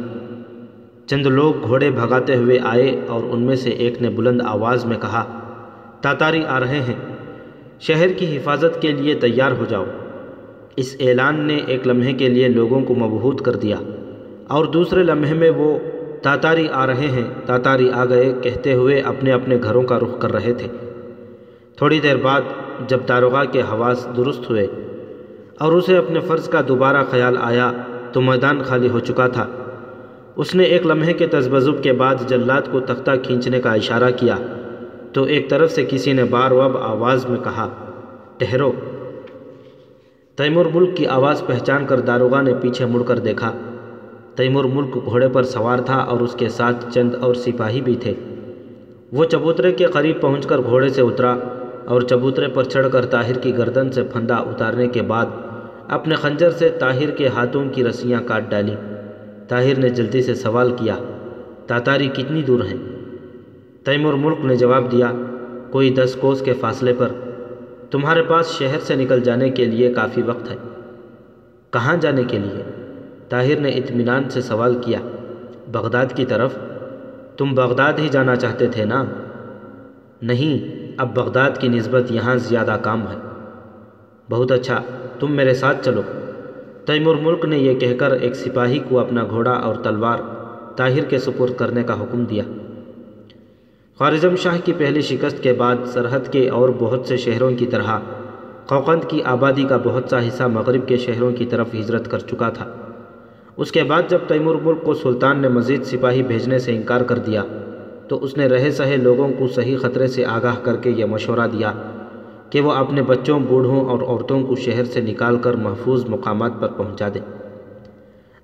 [1.07, 4.96] چند لوگ گھوڑے بھگاتے ہوئے آئے اور ان میں سے ایک نے بلند آواز میں
[5.01, 5.25] کہا،
[6.01, 6.94] تاتاری آ رہے ہیں،
[7.81, 9.85] شہر کی حفاظت کے لیے تیار ہو جاؤ۔
[10.77, 13.77] اس اعلان نے ایک لمحے کے لیے لوگوں کو مبہوت کر دیا
[14.48, 15.79] اور دوسرے لمحے میں وہ
[16.23, 20.33] تاتاری آ رہے ہیں۔ تاتاری آ گئے، کہتے ہوئے اپنے اپنے گھروں کا رخ کر
[20.33, 20.69] رہے تھے۔
[21.77, 22.41] تھوڑی دیر بعد
[22.89, 24.67] جب داروغہ کے حواس درست ہوئے
[25.59, 27.73] اور اسے اپنے فرض کا دوبارہ خیال آیا
[28.13, 29.47] تو میدان خالی ہو چکا تھا۔
[30.37, 34.37] اس نے ایک لمحے کے تذبذب کے بعد جلات کو تختہ کھینچنے کا اشارہ کیا
[35.13, 37.69] تو ایک طرف سے کسی نے بار وب آواز میں کہا
[38.37, 38.73] ٹہرو
[40.35, 43.53] تیمور ملک کی آواز پہچان کر داروغہ نے پیچھے مڑ کر دیکھا۔
[44.35, 48.14] تیمور ملک گھوڑے پر سوار تھا اور اس کے ساتھ چند اور سپاہی بھی تھے۔
[49.12, 51.37] وہ چبوترے کے قریب پہنچ کر گھوڑے سے اترا
[51.85, 55.27] اور چبوترے پر چڑھ کر طاہر کی گردن سے پھندا اتارنے کے بعد
[55.88, 58.77] اپنے خنجر سے طاہر کے ہاتھوں کی رسیاں کاٹ ڈالیں
[59.49, 60.97] طاہر نے جلدی سے سوال کیا،
[61.66, 62.77] تاتاری کتنی دور ہیں؟
[63.85, 65.12] تیمور ملک نے جواب دیا،
[65.71, 67.09] کوئی دس کوس کے فاصلے پر۔
[67.90, 70.57] تمہارے پاس شہر سے نکل جانے کے لیے کافی وقت ہے۔
[71.71, 72.82] کہاں جانے کے لیے؟
[73.33, 74.99] طاہر نے اطمینان سے سوال کیا،
[75.73, 76.59] بغداد کی طرف،
[77.37, 79.05] تم بغداد ہی جانا چاہتے تھے نا؟
[80.23, 83.16] نہیں، اب بغداد کی نسبت یہاں زیادہ کام ہے۔
[84.31, 84.83] بہت اچھا
[85.21, 86.03] تم میرے ساتھ چلو۔
[86.85, 90.18] تیمور ملک نے یہ کہہ کر ایک سپاہی کو اپنا گھوڑا اور تلوار
[90.77, 92.45] طاہر کے سپرد کرنے کا حکم دیا۔
[93.99, 97.99] خوارزم شاہ کی پہلی شکست کے بعد سرحد کے اور بہت سے شہروں کی طرح
[98.66, 102.49] قوقند کی آبادی کا بہت سا حصہ مغرب کے شہروں کی طرف ہجرت کر چکا
[102.51, 102.66] تھا۔
[103.57, 107.19] اس کے بعد جب تیمور ملک کو سلطان نے مزید سپاہی بھیجنے سے انکار کر
[107.19, 107.43] دیا،
[108.09, 111.47] تو اس نے رہے سہے لوگوں کو صحیح خطرے سے آگاہ کر کے یہ مشورہ
[111.53, 111.73] دیا
[112.51, 116.69] کہ وہ اپنے بچوں، بوڑھوں اور عورتوں کو شہر سے نکال کر محفوظ مقامات پر
[116.69, 117.21] پہنچا دیں۔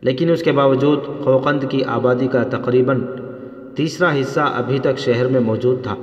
[0.01, 3.01] لیکن اس کے باوجود قوقند کی آبادی کا تقریباً
[3.75, 5.95] تیسرا حصہ ابھی تک شہر میں موجود تھا۔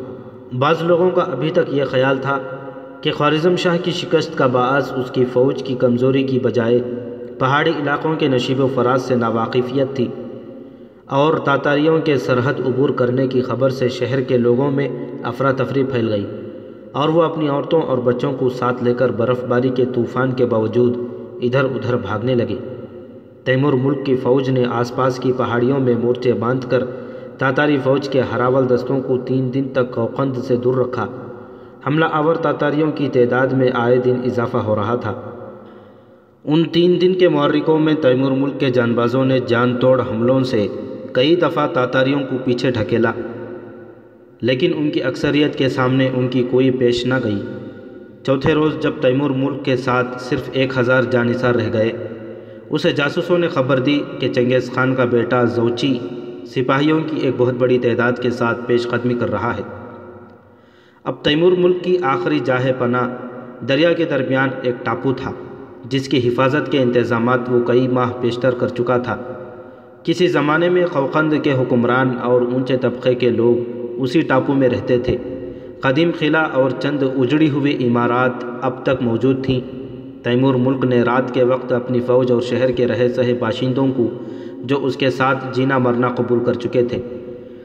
[0.60, 2.40] بعض لوگوں کا ابھی تک یہ خیال تھا
[3.02, 6.80] کہ خوارزم شاہ کی شکست کا باعث اس کی فوج کی کمزوری کی بجائے
[7.40, 10.08] پہاڑی علاقوں کے نشیب و فراز سے ناواقفیت تھی
[11.06, 14.88] اور تاتاریوں کے سرحد عبور کرنے کی خبر سے شہر کے لوگوں میں
[15.24, 16.26] افراتفری پھیل گئی
[16.92, 20.46] اور وہ اپنی عورتوں اور بچوں کو ساتھ لے کر برف باری کے طوفان کے
[20.46, 20.98] باوجود
[21.42, 22.56] ادھر ادھر بھاگنے لگے۔
[23.44, 26.86] تیمور ملک کی فوج نے آس پاس کی پہاڑیوں میں مورچے باندھ کر
[27.38, 31.08] تاتاری فوج کے ہراول دستوں کو تین دن تک کوقند سے دور رکھا۔
[31.88, 35.14] حملہ آور تاتاریوں کی تعداد میں آئے دن اضافہ ہو رہا تھا۔
[36.46, 40.44] ان تین دن کے معرکوں میں تیمور ملک کے جان بازوں نے جان توڑ حملوں
[40.44, 40.68] سے
[41.12, 43.12] کئی دفعہ تاتاریوں کو پیچھے ڈھکیلا۔
[44.42, 47.42] لیکن ان کی اکثریت کے سامنے ان کی کوئی پیش نہ گئی۔
[48.26, 51.92] چوتھے روز جب تیمور ملک کے ساتھ صرف ایک ہزار جانصار رہ گئے،
[52.70, 56.00] اسے جاسوسوں نے خبر دی کہ چنگیز خان کا بیٹا زوچی
[56.46, 59.64] سپاہیوں کی ایک بہت بڑی تعداد کے ساتھ پیش قدمی کر رہا ہے۔
[61.04, 63.10] اب تیمور ملک کی آخری جاہ پناہ
[63.66, 65.32] دریا کے درمیان ایک ٹاپو تھا۔
[65.90, 69.18] جس کی حفاظت کے انتظامات وہ کئی ماہ پیشتر کر چکا تھا۔
[70.04, 73.56] کسی زمانے میں خوقند کے حکمران اور اونچے طبقے کے لوگ
[73.98, 75.18] اسی ٹاپو میں رہتے تھے۔
[75.80, 79.62] قدیم قلعہ اور چند اجڑی ہوئی عمارات اب تک موجود تھیں۔
[80.24, 84.10] تیمور ملک نے رات کے وقت اپنی فوج اور شہر کے رہے سہے باشندوں کو،
[84.64, 87.02] جو اس کے ساتھ جینا مرنا قبول کر چکے تھے،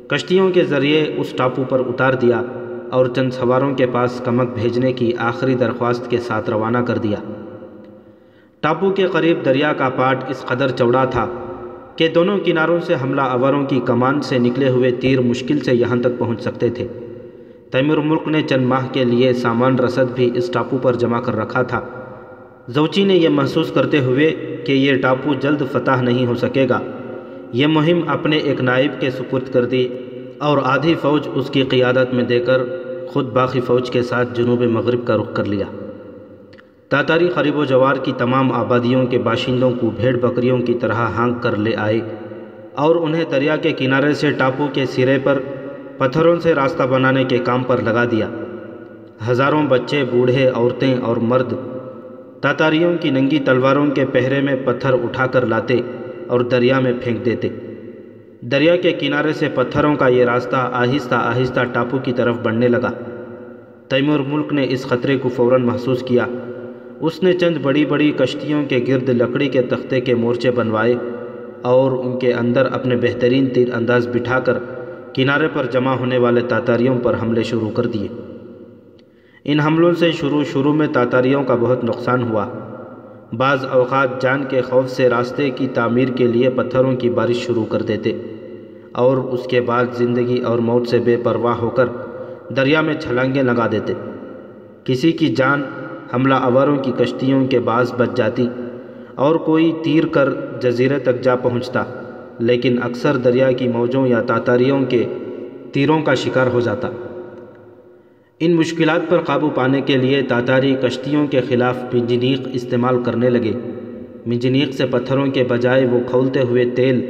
[0.06, 2.42] کشتیوں کے ذریعے اس ٹاپو پر اتار دیا
[2.90, 7.16] اور چند سواروں کے پاس کمک بھیجنے کی آخری درخواست کے ساتھ روانہ کر دیا۔
[8.60, 11.26] ٹاپو کے قریب دریا کا پاٹ اس قدر چوڑا تھا
[11.96, 15.96] کہ دونوں کناروں سے حملہ آوروں کی کمان سے نکلے ہوئے تیر مشکل سے یہاں
[15.96, 16.86] تک پہنچ سکتے تھے۔
[17.70, 21.36] تیمور ملک نے چند ماہ کے لیے سامان رسد بھی اس ٹاپو پر جمع کر
[21.36, 21.80] رکھا تھا۔
[22.68, 24.30] زوچی نے یہ محسوس کرتے ہوئے
[24.66, 26.80] کہ یہ ٹاپو جلد فتح نہیں ہو سکے گا۔
[27.52, 29.88] یہ مہم اپنے ایک نائب کے سپرد کر دی
[30.38, 32.62] اور آدھی فوج اس کی قیادت میں دے کر
[33.08, 35.66] خود باقی فوج کے ساتھ جنوب مغرب کا رخ کر لیا۔
[36.90, 41.42] تاتاری قریب و جوار کی تمام آبادیوں کے باشندوں کو بھیڑ بکریوں کی طرح ہانک
[41.42, 42.00] کر لے آئے
[42.74, 45.38] اور انہیں دریا کے کنارے سے ٹاپو کے سرے پر
[45.98, 48.28] پتھروں سے راستہ بنانے کے کام پر لگا دیا۔
[49.30, 51.52] ہزاروں بچے، بوڑھے، عورتیں اور مرد
[52.40, 55.80] تاتاریوں کی ننگی تلواروں کے پہرے میں پتھر اٹھا کر لاتے
[56.26, 57.48] اور دریا میں پھینک دیتے۔
[58.40, 62.90] دریا کے کنارے سے پتھروں کا یہ راستہ آہستہ آہستہ ٹاپو کی طرف بڑھنے لگا۔
[63.88, 66.26] تیمور ملک نے اس خطرے کو فوراً محسوس کیا۔
[67.00, 70.94] اس نے چند بڑی بڑی کشتیوں کے گرد لکڑی کے تختے کے مورچے بنوائے
[71.62, 74.58] اور ان کے اندر اپنے بہترین تیر انداز بٹھا کر
[75.14, 78.08] کنارے پر جمع ہونے والے تاتاریوں پر حملے شروع کر دیے۔
[79.44, 82.48] ان حملوں سے شروع شروع میں تاتاریوں کا بہت نقصان ہوا۔
[83.32, 87.64] بعض اوقات جان کے خوف سے راستے کی تعمیر کے لیے پتھروں کی بارش شروع
[87.64, 88.12] کر دیتے
[88.92, 91.86] اور اس کے بعد زندگی اور موت سے بے پرواہ ہو کر
[92.56, 93.92] دریا میں چھلانگیں لگا دیتے۔
[94.84, 95.62] کسی کی جان
[96.14, 98.48] حملہ آوروں کی کشتیوں کے باعث بچ جاتی
[99.14, 100.28] اور کوئی تیر کر
[100.62, 101.84] جزیرے تک جا پہنچتا،
[102.38, 105.04] لیکن اکثر دریا کی موجوں یا تاتاریوں کے
[105.72, 106.88] تیروں کا شکار ہو جاتا۔
[108.40, 113.52] ان مشکلات پر قابو پانے کے لیے تاتاری کشتیوں کے خلاف منجنیق استعمال کرنے لگے۔
[114.26, 117.00] منجنیق سے پتھروں کے بجائے وہ کھولتے ہوئے تیل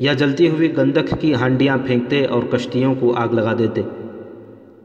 [0.00, 3.82] یا جلتی ہوئی گندک کی ہانڈیاں پھینکتے اور کشتیوں کو آگ لگا دیتے۔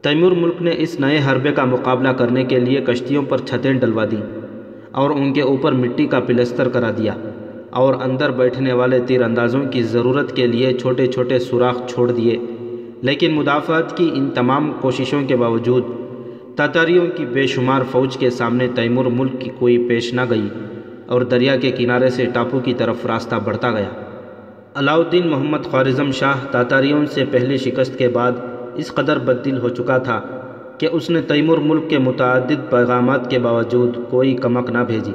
[0.04, 4.04] تیمور ملک نے اس نئے حربے کا مقابلہ کرنے کے لیے کشتیوں پر چھتیں ڈلوا
[4.10, 4.22] دیں
[4.90, 7.14] اور ان کے اوپر مٹی کا پلستر کرا دیا
[7.70, 12.38] اور اندر بیٹھنے والے تیر اندازوں کی ضرورت کے لیے چھوٹے چھوٹے سوراخ چھوڑ دیے۔
[13.02, 15.84] لیکن مدافعت کی ان تمام کوششوں کے باوجود
[16.56, 20.48] تاتاریوں کی بے شمار فوج کے سامنے تیمور ملک کی کوئی پیش نہ گئی
[21.06, 23.90] اور دریا کے کنارے سے ٹاپو کی طرف راستہ بڑھتا گیا۔
[24.74, 28.32] علاؤ الدین محمد خوارزم شاہ تاتاریوں سے پہلی شکست کے بعد
[28.76, 30.20] اس قدر بددل ہو چکا تھا
[30.78, 35.12] کہ اس نے تیمور ملک کے متعدد پیغامات کے باوجود کوئی کمک نہ بھیجی،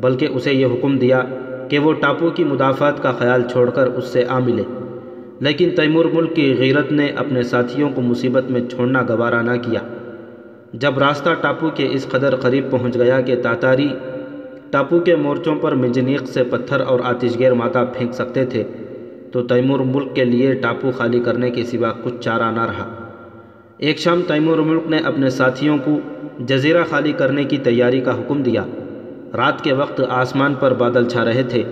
[0.00, 1.22] بلکہ اسے یہ حکم دیا
[1.68, 4.62] کہ وہ ٹاپو کی مدافعت کا خیال چھوڑ کر اس سے آ ملے۔
[5.40, 9.80] لیکن تیمور ملک کی غیرت نے اپنے ساتھیوں کو مصیبت میں چھوڑنا گوارا نہ کیا۔
[10.72, 13.88] جب راستہ ٹاپو کے اس قدر قریب پہنچ گیا کہ تاتاری
[14.70, 18.64] ٹاپو کے مورچوں پر منجنیق سے پتھر اور آتش گیر ماتا پھینک سکتے تھے
[19.32, 22.88] تو تیمور ملک کے لیے ٹاپو خالی کرنے کے سوا کچھ چارہ نہ رہا۔
[23.78, 25.98] ایک شام تیمور ملک نے اپنے ساتھیوں کو
[26.38, 28.64] جزیرہ خالی کرنے کی تیاری کا حکم دیا۔
[29.36, 31.62] رات کے وقت آسمان پر بادل چھا رہے تھے۔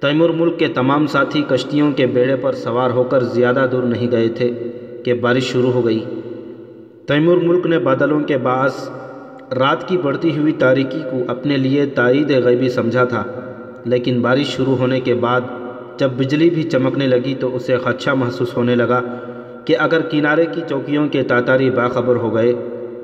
[0.00, 4.10] تیمور ملک کے تمام ساتھی کشتیوں کے بیڑے پر سوار ہو کر زیادہ دور نہیں
[4.10, 4.50] گئے تھے
[5.04, 6.04] کہ بارش شروع ہو گئی۔
[7.06, 8.88] تیمور ملک نے بادلوں کے باعث
[9.58, 13.24] رات کی بڑھتی ہوئی تاریکی کو اپنے لیے تائید غیبی سمجھا تھا،
[13.84, 15.40] لیکن بارش شروع ہونے کے بعد
[15.98, 19.00] جب بجلی بھی چمکنے لگی تو اسے خدشہ محسوس ہونے لگا
[19.64, 22.52] کہ اگر کنارے کی چوکیوں کے تاتاری باخبر ہو گئے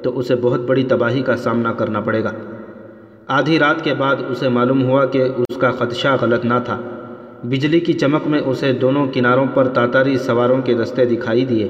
[0.02, 2.30] تو اسے بہت بڑی تباہی کا سامنا کرنا پڑے گا۔
[3.26, 6.80] آدھی رات کے بعد اسے معلوم ہوا کہ اس کا خدشہ غلط نہ تھا۔
[7.44, 11.68] بجلی کی چمک میں اسے دونوں کناروں پر تاتاری سواروں کے دستے دکھائی دیے۔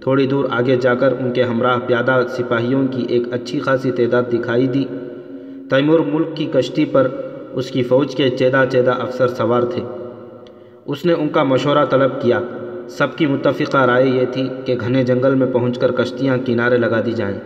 [0.00, 4.22] تھوڑی دور آگے جا کر ان کے ہمراہ پیادہ سپاہیوں کی ایک اچھی خاصی تعداد
[4.32, 4.84] دکھائی دی۔
[5.70, 7.08] تیمور ملک کی کشتی پر
[7.52, 10.05] اس کی فوج کے چیدہ چیدہ افسر سوار تھے۔
[10.86, 12.40] اس نے ان کا مشورہ طلب کیا۔
[12.88, 17.00] سب کی متفقہ رائے یہ تھی کہ گھنے جنگل میں پہنچ کر کشتیاں کنارے لگا
[17.06, 17.40] دی جائیں۔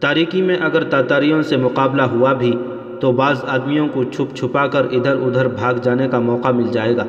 [0.00, 2.52] تاریکی میں اگر تاتاریوں سے مقابلہ ہوا بھی
[3.00, 6.96] تو بعض آدمیوں کو چھپ چھپا کر ادھر ادھر بھاگ جانے کا موقع مل جائے
[6.96, 7.04] گا۔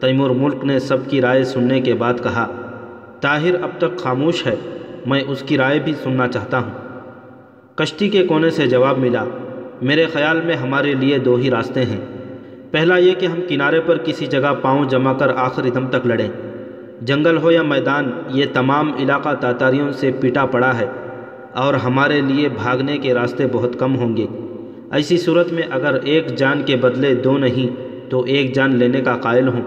[0.00, 2.46] تیمور ملک نے سب کی رائے سننے کے بعد کہا،
[3.20, 4.56] طاہر اب تک خاموش ہے،
[5.06, 7.00] میں اس کی رائے بھی سننا چاہتا ہوں۔
[7.74, 9.24] کشتی کے کونے سے جواب ملا،
[9.82, 12.21] میرے خیال میں ہمارے لیے دو ہی راستے ہیں۔
[12.72, 16.28] پہلا یہ کہ ہم کنارے پر کسی جگہ پاؤں جما کر آخری دم تک لڑیں۔
[17.00, 20.86] جنگل ہو یا میدان، یہ تمام علاقہ تاتاریوں سے پیٹا پڑا ہے
[21.54, 24.26] اور ہمارے لیے بھاگنے کے راستے بہت کم ہوں گے۔
[24.90, 27.76] ایسی صورت میں اگر ایک جان کے بدلے دو نہیں،
[28.10, 29.62] تو ایک جان لینے کا قائل ہوں۔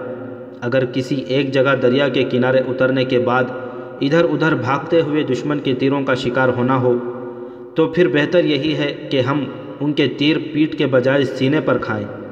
[0.61, 3.43] اگر کسی ایک جگہ دریا کے کنارے اترنے کے بعد
[4.01, 6.97] ادھر ادھر بھاگتے ہوئے دشمن کے تیروں کا شکار ہونا ہو،
[7.75, 9.43] تو پھر بہتر یہی ہے کہ ہم
[9.79, 12.24] ان کے تیر پیٹ کے بجائے سینے پر کھائیں۔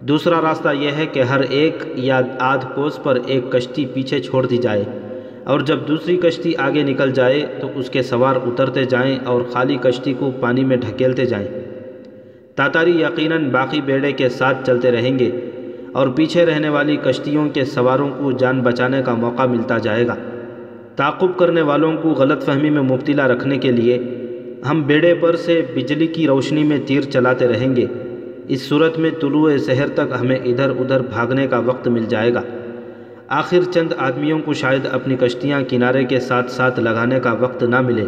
[0.00, 4.46] دوسرا راستہ یہ ہے کہ ہر ایک یا آدھ کوس پر ایک کشتی پیچھے چھوڑ
[4.46, 4.84] دی جائے
[5.44, 9.76] اور جب دوسری کشتی آگے نکل جائے تو اس کے سوار اترتے جائیں اور خالی
[9.76, 11.48] کشتی کو پانی میں ڈھکیلتے جائیں۔
[12.56, 15.30] تاتاری یقیناً باقی بیڑے کے ساتھ چلتے رہیں گے
[15.92, 20.14] اور پیچھے رہنے والی کشتیوں کے سواروں کو جان بچانے کا موقع ملتا جائے گا۔
[20.96, 23.98] تعقب کرنے والوں کو غلط فہمی میں مبتلا رکھنے کے لیے
[24.70, 27.86] ہم بیڑے پر سے بجلی کی روشنی میں تیر چلاتے رہیں گے۔
[28.48, 32.42] اس صورت میں طلوع شہر تک ہمیں ادھر ادھر بھاگنے کا وقت مل جائے گا۔
[33.28, 37.80] آخر چند آدمیوں کو شاید اپنی کشتیاں کنارے کے ساتھ ساتھ لگانے کا وقت نہ
[37.80, 38.06] ملے،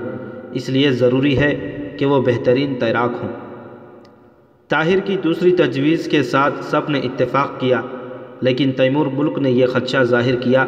[0.52, 3.28] اس لیے ضروری ہے کہ وہ بہترین تیراک ہوں۔
[4.68, 7.80] طاہر کی دوسری تجویز کے ساتھ سب نے اتفاق کیا،
[8.40, 10.66] لیکن تیمور ملک نے یہ خدشہ ظاہر کیا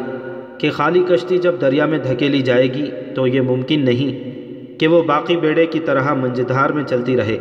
[0.57, 4.33] کہ خالی کشتی جب دریا میں دھکیلی جائے گی تو یہ ممکن نہیں
[4.79, 7.37] کہ وہ باقی بیڑے کی طرح منجدھار میں چلتی رہے۔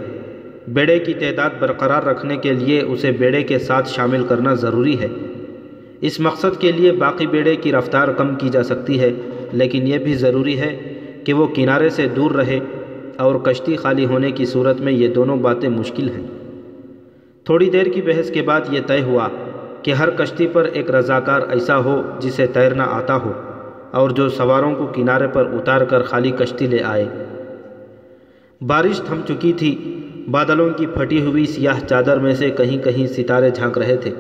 [0.69, 5.09] بیڑے کی تعداد برقرار رکھنے کے لیے اسے بیڑے کے ساتھ شامل کرنا ضروری ہے۔
[6.01, 9.11] اس مقصد کے لیے باقی بیڑے کی رفتار کم کی جا سکتی ہے،
[9.53, 10.93] لیکن یہ بھی ضروری ہے
[11.25, 12.59] کہ وہ کنارے سے دور رہے
[13.17, 16.27] اور کشتی خالی ہونے کی صورت میں یہ دونوں باتیں مشکل ہیں۔
[17.45, 19.29] تھوڑی دیر کی بحث کے بعد یہ طے ہوا
[19.83, 23.33] کہ ہر کشتی پر ایک رضاکار ایسا ہو جسے تیرنا آتا ہو
[23.91, 27.09] اور جو سواروں کو کنارے پر اتار کر خالی کشتی لے آئے۔
[28.61, 29.99] بارش تھم چکی تھی
[30.31, 34.11] بادلوں کی پھٹی ہوئی سیاہ چادر میں سے کہیں کہیں ستارے جھانک رہے تھے۔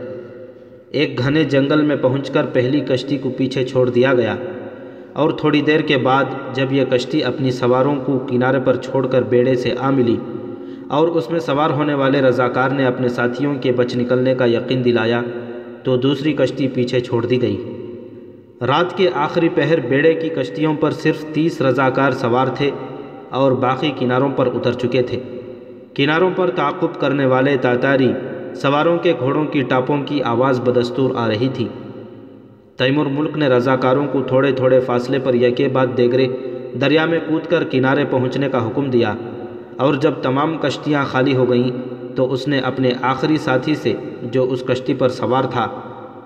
[0.90, 4.36] ایک گھنے جنگل میں پہنچ کر پہلی کشتی کو پیچھے چھوڑ دیا گیا۔
[5.12, 9.22] اور تھوڑی دیر کے بعد جب یہ کشتی اپنی سواروں کو کنارے پر چھوڑ کر
[9.22, 10.16] بیڑے سے آ ملی
[10.88, 14.84] اور اس میں سوار ہونے والے رضاکار نے اپنے ساتھیوں کے بچ نکلنے کا یقین
[14.84, 15.22] دلایا
[15.82, 17.56] تو دوسری کشتی پیچھے چھوڑ دی گئی۔
[18.60, 22.70] رات کے آخری پہر بیڑے کی کشتیوں پر صرف تیس رضاکار سوار تھے
[23.30, 25.20] اور باقی کناروں پر اتر چکے تھے۔
[25.94, 28.12] کناروں پر تعاقب کرنے والے تاتاری
[28.54, 31.68] سواروں کے گھوڑوں کی ٹاپوں کی آواز بدستور آ رہی تھی۔
[32.76, 36.28] تیمور ملک نے رضاکاروں کو تھوڑے تھوڑے فاصلے پر یکے بعد دیگرے
[36.80, 39.14] دریا میں کود کر کنارے پہنچنے کا حکم دیا
[39.76, 41.70] اور جب تمام کشتیاں خالی ہو گئیں
[42.16, 45.68] تو اس نے اپنے آخری ساتھی سے جو اس کشتی پر سوار تھا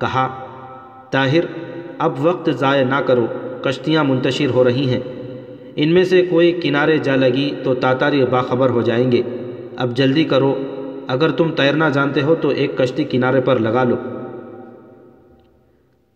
[0.01, 0.29] کہا،
[1.11, 1.45] طاہر،
[1.99, 3.27] اب وقت ضائع نہ کرو،
[3.63, 5.01] کشتیاں منتشر ہو رہی ہیں۔
[5.77, 9.23] ان میں سے کوئی کنارے جا لگی تو تاتاری باخبر ہو جائیں گے۔
[9.77, 10.55] اب جلدی کرو۔
[11.07, 13.97] اگر تم تیرنا جانتے ہو تو ایک کشتی کنارے پر لگا لو۔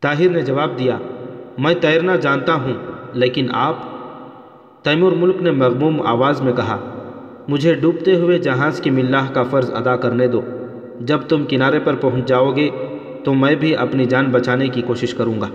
[0.00, 0.98] طاہر نے جواب دیا،
[1.58, 2.72] میں تیرنا جانتا ہوں،
[3.12, 3.76] لیکن آپ؟
[4.82, 6.78] تیمور ملک نے مغموم آواز میں کہا،
[7.48, 10.40] مجھے ڈوبتے ہوئے جہاز کی ملاح کا فرض ادا کرنے دو۔
[11.00, 12.70] جب تم کنارے پر پہنچ جاؤ گے
[13.24, 15.48] تو میں بھی اپنی جان بچانے کی کوشش کروں گا۔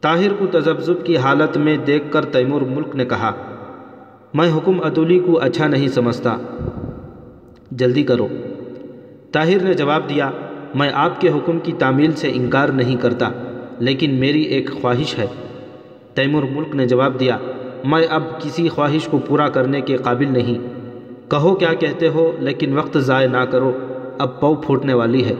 [0.00, 3.32] طاہر کو تذبذب کی حالت میں دیکھ کر تیمور ملک نے کہا،
[4.34, 6.36] میں حکم عدولی کو اچھا نہیں سمجھتا۔
[7.70, 8.28] جلدی کرو۔
[9.32, 10.30] طاہر نے جواب دیا،
[10.74, 13.28] میں آپ کے حکم کی تعمیل سے انکار نہیں کرتا،
[13.78, 15.26] لیکن میری ایک خواہش ہے۔
[16.14, 17.38] تیمور ملک نے جواب دیا،
[17.84, 20.58] میں اب کسی خواہش کو پورا کرنے کے قابل نہیں۔
[21.30, 23.72] کہو کیا کہتے ہو، لیکن وقت ضائع نہ کرو،
[24.18, 25.34] اب پو پھوٹنے والی ہے۔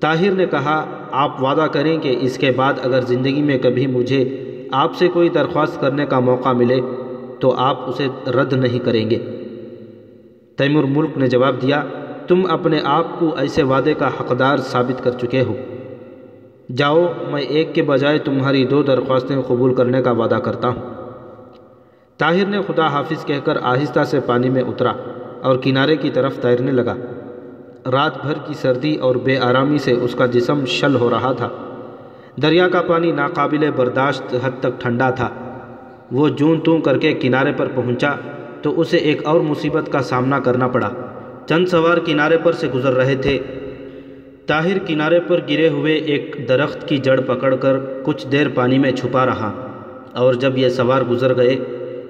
[0.00, 4.44] طاہر نے کہا، آپ وعدہ کریں کہ اس کے بعد اگر زندگی میں کبھی مجھے
[4.72, 6.80] آپ سے کوئی درخواست کرنے کا موقع ملے،
[7.40, 9.37] تو آپ اسے رد نہیں کریں گے۔
[10.58, 11.84] تیمور ملک نے جواب دیا،
[12.28, 15.54] تم اپنے آپ کو ایسے وعدے کا حقدار ثابت کر چکے ہو۔
[16.76, 20.94] جاؤ، میں ایک کے بجائے تمہاری دو درخواستیں قبول کرنے کا وعدہ کرتا ہوں۔
[22.18, 24.92] طاہر نے خدا حافظ کہہ کر آہستہ سے پانی میں اترا
[25.42, 26.94] اور کنارے کی طرف تیرنے لگا۔
[27.90, 31.48] رات بھر کی سردی اور بے آرامی سے اس کا جسم شل ہو رہا تھا۔
[32.42, 35.28] دریا کا پانی ناقابل برداشت حد تک ٹھنڈا تھا۔
[36.12, 38.12] وہ جون توں کر کے کنارے پر پہنچا۔
[38.62, 40.90] تو اسے ایک اور مصیبت کا سامنا کرنا پڑا۔
[41.48, 43.38] چند سوار کنارے پر سے گزر رہے تھے۔
[44.46, 48.92] طاہر کنارے پر گرے ہوئے ایک درخت کی جڑ پکڑ کر کچھ دیر پانی میں
[48.92, 49.52] چھپا رہا۔
[50.12, 51.56] اور جب یہ سوار گزر گئے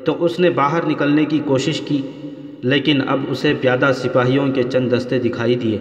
[0.05, 2.03] تو اس نے باہر نکلنے کی کوشش کی،
[2.63, 5.79] لیکن اب اسے پیادہ سپاہیوں کے چند دستے دکھائی دیے۔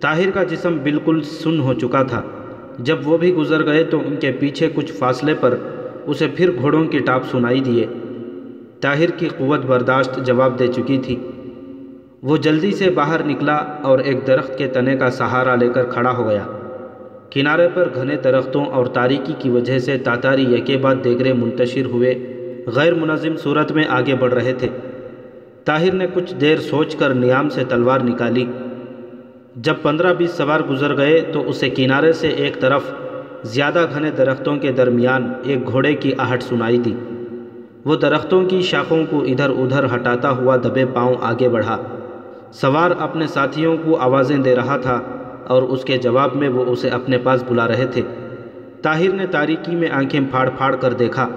[0.00, 2.22] طاہر کا جسم بالکل سن ہو چکا تھا۔
[2.78, 5.56] جب وہ بھی گزر گئے تو ان کے پیچھے کچھ فاصلے پر
[6.06, 7.86] اسے پھر گھوڑوں کی ٹاپ سنائی دیے۔
[8.80, 11.16] طاہر کی قوت برداشت جواب دے چکی تھی۔
[12.22, 16.16] وہ جلدی سے باہر نکلا اور ایک درخت کے تنے کا سہارا لے کر کھڑا
[16.16, 16.46] ہو گیا۔
[17.30, 22.14] کنارے پر گھنے درختوں اور تاریکی کی وجہ سے تاتاری یکے بعد دیگرے منتشر ہوئے،
[22.66, 24.68] غیر منظم صورت میں آگے بڑھ رہے تھے۔
[25.64, 28.46] طاہر نے کچھ دیر سوچ کر نیام سے تلوار نکالی۔
[29.56, 32.82] جب پندرہ بیس سوار گزر گئے تو اسے کنارے سے ایک طرف
[33.42, 36.94] زیادہ گھنے درختوں کے درمیان ایک گھوڑے کی آہٹ سنائی دی۔
[37.84, 41.76] وہ درختوں کی شاخوں کو ادھر ادھر ہٹاتا ہوا دبے پاؤں آگے بڑھا۔
[42.52, 45.00] سوار اپنے ساتھیوں کو آوازیں دے رہا تھا
[45.46, 48.02] اور اس کے جواب میں وہ اسے اپنے پاس بلا رہے تھے۔
[48.82, 51.28] طاہر نے تاریکی میں آنکھیں پھاڑ پھاڑ کر دیکھا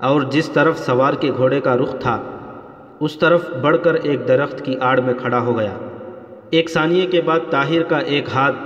[0.00, 2.22] اور جس طرف سوار کے گھوڑے کا رخ تھا،
[3.00, 5.72] اس طرف بڑھ کر ایک درخت کی آڑ میں کھڑا ہو گیا۔
[6.50, 8.56] ایک ثانیے کے بعد طاہر کا ایک ہاتھ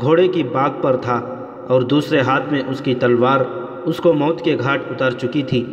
[0.00, 1.20] گھوڑے کی باغ پر تھا
[1.68, 3.40] اور دوسرے ہاتھ میں اس کی تلوار،
[3.84, 5.64] اس کو موت کے گھاٹ اتار چکی تھی۔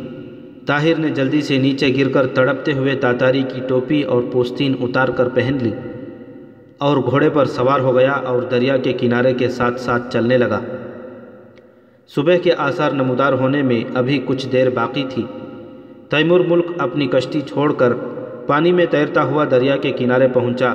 [0.68, 5.08] طاہر نے جلدی سے نیچے گر کر تڑپتے ہوئے تاتاری کی ٹوپی اور پوستین اتار
[5.08, 5.70] کر پہن لی
[6.78, 10.60] اور گھوڑے پر سوار ہو گیا اور دریا کے کنارے کے ساتھ ساتھ چلنے لگا۔
[12.08, 15.22] صبح کے آثار نمودار ہونے میں ابھی کچھ دیر باقی تھی۔
[16.08, 17.92] تیمور ملک اپنی کشتی چھوڑ کر
[18.46, 20.74] پانی میں تیرتا ہوا دریا کے کنارے پہنچا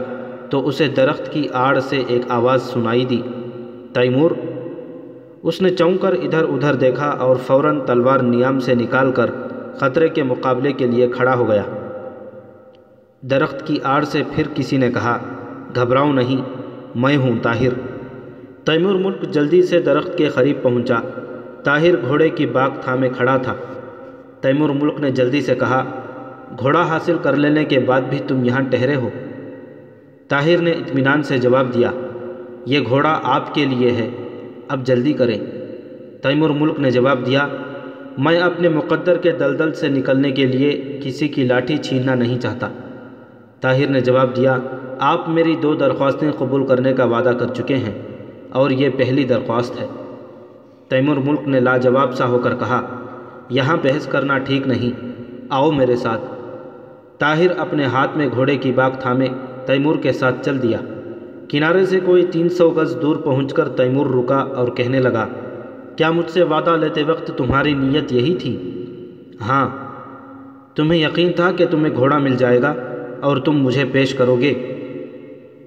[0.50, 3.22] تو اسے درخت کی آڑ سے ایک آواز سنائی دی۔
[3.94, 4.32] تیمور،
[5.44, 9.30] اس نے چون کر ادھر ادھر دیکھا اور فوراً تلوار نیام سے نکال کر
[9.80, 11.64] خطرے کے مقابلے کے لیے کھڑا ہو گیا۔
[13.22, 15.18] درخت کی آڑ سے پھر کسی نے کہا
[15.76, 16.42] گھبراؤں نہیں،
[16.96, 17.92] میں ہوں طاہر۔
[18.64, 20.96] تیمور ملک جلدی سے درخت کے قریب پہنچا۔
[21.64, 23.54] طاہر گھوڑے کی باغ تھامے کھڑا تھا۔
[24.42, 25.84] تیمور ملک نے جلدی سے کہا،
[26.60, 29.10] گھوڑا حاصل کر لینے کے بعد بھی تم یہاں ٹہرے ہو۔
[30.28, 31.92] طاہر نے اطمینان سے جواب دیا،
[32.66, 34.10] یہ گھوڑا آپ کے لیے ہے،
[34.68, 35.38] اب جلدی کریں۔
[36.22, 37.48] تیمور ملک نے جواب دیا
[38.18, 42.70] میں اپنے مقدر کے دلدل سے نکلنے کے لیے کسی کی لاٹھی چھیننا نہیں چاہتا۔
[43.62, 44.58] طاہر نے جواب دیا،
[45.00, 47.94] آپ میری دو درخواستیں قبول کرنے کا وعدہ کر چکے ہیں
[48.50, 49.88] اور یہ پہلی درخواست ہے۔
[50.88, 52.82] تیمور ملک نے لاجواب سا ہو کر کہا،
[53.50, 55.06] یہاں بحث کرنا ٹھیک نہیں،
[55.50, 56.22] آؤ میرے ساتھ۔
[57.20, 59.28] طاہر اپنے ہاتھ میں گھوڑے کی باغ تھامے
[59.66, 60.78] تیمور کے ساتھ چل دیا۔
[61.50, 65.28] کنارے سے کوئی تین سو گز دور پہنچ کر تیمور رکا اور کہنے لگا
[65.96, 68.58] کیا مجھ سے وعدہ لیتے وقت تمہاری نیت یہی تھی؟
[69.42, 69.70] ہاں
[70.76, 72.74] تمہیں یقین تھا کہ تمہیں گھوڑا مل جائے گا
[73.22, 74.54] اور تم مجھے پیش کرو گے۔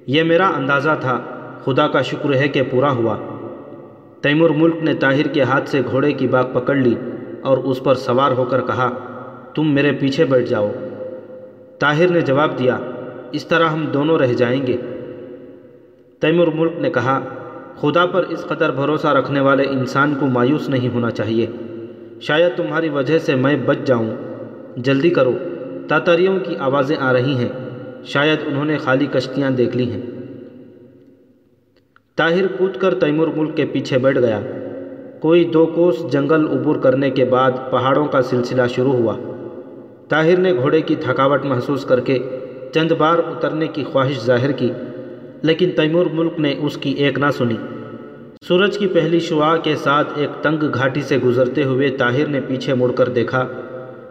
[0.07, 1.21] یہ میرا اندازہ تھا۔
[1.65, 3.17] خدا کا شکر ہے کہ پورا ہوا۔
[4.21, 6.95] تیمور ملک نے طاہر کے ہاتھ سے گھوڑے کی باغ پکڑ لی
[7.43, 8.91] اور اس پر سوار ہو کر کہا،
[9.55, 10.73] تم میرے پیچھے بیٹھ جاؤ۔
[11.79, 12.79] طاہر نے جواب دیا،
[13.33, 14.77] اس طرح ہم دونوں رہ جائیں گے۔
[16.21, 17.21] تیمور ملک نے کہا
[17.81, 21.47] خدا پر اس قدر بھروسہ رکھنے والے انسان کو مایوس نہیں ہونا چاہیے۔
[22.21, 24.11] شاید تمہاری وجہ سے میں بچ جاؤں۔
[24.77, 25.33] جلدی کرو۔
[25.89, 27.49] تاتاریوں کی آوازیں آ رہی ہیں۔
[28.05, 30.01] شاید انہوں نے خالی کشتیاں دیکھ لی ہیں۔
[32.17, 34.41] طاہر کود کر تیمور ملک کے پیچھے بیٹھ گیا۔
[35.21, 39.17] کوئی دو کوس جنگل عبور کرنے کے بعد پہاڑوں کا سلسلہ شروع ہوا۔
[40.09, 42.19] طاہر نے گھوڑے کی تھکاوٹ محسوس کر کے
[42.75, 44.71] چند بار اترنے کی خواہش ظاہر کی۔
[45.47, 47.55] لیکن تیمور ملک نے اس کی ایک نہ سنی۔
[48.49, 52.75] سورج کی پہلی شعاع کے ساتھ ایک تنگ گھاٹی سے گزرتے ہوئے طاہر نے پیچھے
[52.75, 53.47] مڑ کر دیکھا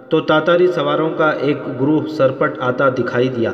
[0.09, 3.51] تو تاتاری سواروں کا ایک گروہ سرپٹ آتا دکھائی دیا۔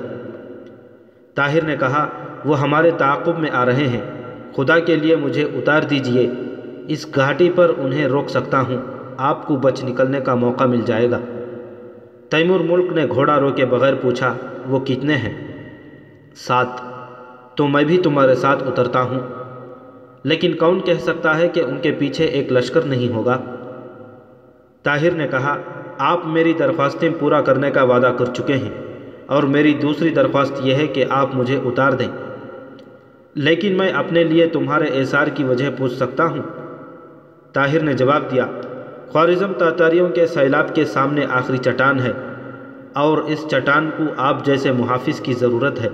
[1.36, 2.08] طاہر نے کہا،
[2.46, 4.02] وہ ہمارے تعاقب میں آ رہے ہیں۔
[4.56, 6.30] خدا کے لیے مجھے اتار دیجیے۔
[6.88, 8.78] اس گھاٹی پر انہیں روک سکتا ہوں۔
[9.18, 11.20] آپ کو بچ نکلنے کا موقع مل جائے گا۔
[12.30, 14.34] تیمور ملک نے گھوڑا روکے بغیر پوچھا،
[14.68, 15.48] وہ کتنے ہیں؟
[16.36, 16.91] سات۔
[17.56, 19.20] تو میں بھی تمہارے ساتھ اترتا ہوں۔
[20.24, 23.38] لیکن کون کہہ سکتا ہے کہ ان کے پیچھے ایک لشکر نہیں ہوگا؟
[24.84, 25.58] طاہر نے کہا،
[25.98, 28.70] آپ میری درخواستیں پورا کرنے کا وعدہ کر چکے ہیں
[29.26, 32.08] اور میری دوسری درخواست یہ ہے کہ آپ مجھے اتار دیں۔
[33.36, 36.42] لیکن میں اپنے لیے تمہارے احسار کی وجہ پوچھ سکتا ہوں۔
[37.54, 38.46] طاہر نے جواب دیا،
[39.08, 42.12] خوارزم تاتاریوں کے سیلاب کے سامنے آخری چٹان ہے
[42.94, 45.90] اور اس چٹان کو آپ جیسے محافظ کی ضرورت ہے۔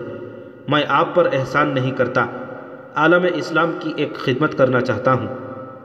[0.67, 2.25] میں آپ پر احسان نہیں کرتا۔
[2.95, 5.27] عالم اسلام کی ایک خدمت کرنا چاہتا ہوں۔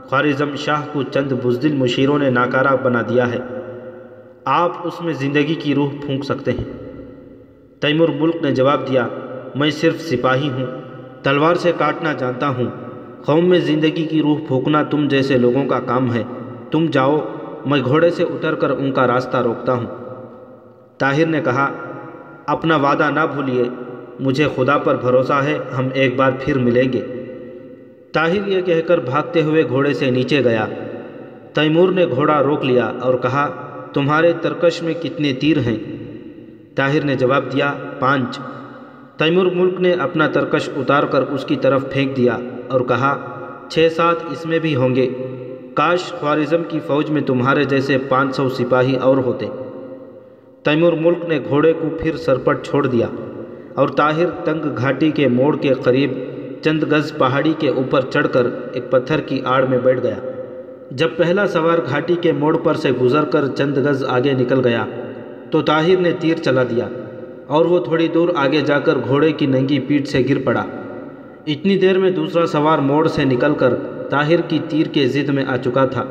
[0.05, 3.39] خوارزم شاہ کو چند بزدل مشیروں نے ناکارہ بنا دیا ہے۔
[4.45, 6.65] آپ اس میں زندگی کی روح پھونک سکتے ہیں۔
[7.81, 9.09] تیمور ملک نے جواب دیا،
[9.55, 10.67] میں صرف سپاہی ہوں۔
[11.23, 12.67] تلوار سے کاٹنا جانتا ہوں۔
[13.25, 16.23] قوم میں زندگی کی روح پھونکنا تم جیسے لوگوں کا کام ہے۔
[16.71, 17.19] تم جاؤ،
[17.67, 19.87] میں گھوڑے سے اتر کر ان کا راستہ روکتا ہوں۔
[20.99, 21.73] طاہر نے کہا،
[22.47, 23.65] اپنا وعدہ نہ بھولیے۔
[24.21, 27.01] مجھے خدا پر بھروسہ ہے، ہم ایک بار پھر ملیں گے۔
[28.13, 30.67] طاہر یہ کہہ کر بھاگتے ہوئے گھوڑے سے نیچے گیا۔
[31.53, 33.51] تیمور نے گھوڑا روک لیا اور کہا،
[33.93, 35.77] تمہارے ترکش میں کتنے تیر ہیں؟
[36.75, 38.39] طاہر نے جواب دیا، پانچ۔
[39.17, 42.39] تیمور ملک نے اپنا ترکش اتار کر اس کی طرف پھینک دیا
[42.69, 43.39] اور کہا،
[43.69, 45.09] چھ سات اس میں بھی ہوں گے۔
[45.75, 49.47] کاش خوارزم کی فوج میں تمہارے جیسے پانچ سو سپاہی اور ہوتے۔
[50.63, 53.07] تیمور ملک نے گھوڑے کو پھر سرپٹ چھوڑ دیا۔
[53.75, 56.11] اور طاہر تنگ گھاٹی کے موڑ کے قریب
[56.65, 60.17] چند گز پہاڑی کے اوپر چڑھ کر ایک پتھر کی آڑ میں بیٹھ گیا۔
[60.91, 64.85] جب پہلا سوار گھاٹی کے موڑ پر سے گزر کر چند گز آگے نکل گیا
[65.51, 66.89] تو طاہر نے تیر چلا دیا
[67.47, 70.65] اور وہ تھوڑی دور آگے جا کر گھوڑے کی ننگی پیٹ سے گر پڑا۔
[71.47, 73.75] اتنی دیر میں دوسرا سوار موڑ سے نکل کر
[74.11, 76.05] طاہر کی تیر کے زد میں آ چکا تھا۔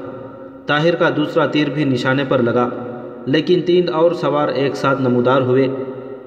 [0.65, 2.67] طاہر کا دوسرا تیر بھی نشانے پر لگا،
[3.25, 5.67] لیکن تین اور سوار ایک ساتھ نمودار ہوئے۔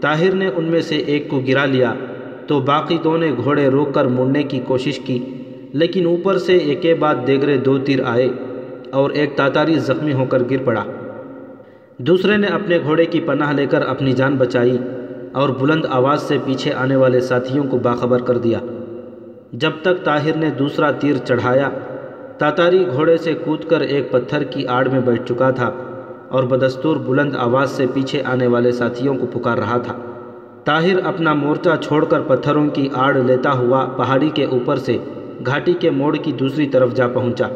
[0.05, 1.92] طاہر نے ان میں سے ایک کو گرا لیا
[2.46, 5.18] تو باقی دو نے گھوڑے روک کر مڑنے کی کوشش کی،
[5.72, 8.28] لیکن اوپر سے ایک بعد دیگرے دو تیر آئے
[8.90, 10.84] اور ایک تاتاری زخمی ہو کر گر پڑا۔
[11.98, 14.76] دوسرے نے اپنے گھوڑے کی پناہ لے کر اپنی جان بچائی
[15.32, 18.59] اور بلند آواز سے پیچھے آنے والے ساتھیوں کو باخبر کر دیا۔
[19.52, 21.68] جب تک طاہر نے دوسرا تیر چڑھایا،
[22.38, 25.70] تاتاری گھوڑے سے کود کر ایک پتھر کی آڑ میں بیٹھ چکا تھا۔
[26.35, 29.95] اور بدستور بلند آواز سے پیچھے آنے والے ساتھیوں کو پکار رہا تھا۔
[30.64, 34.99] طاہر اپنا مورچہ چھوڑ کر پتھروں کی آڑ لیتا ہوا پہاڑی کے اوپر سے
[35.47, 37.49] گھاٹی کے موڑ کی دوسری طرف جا پہنچا۔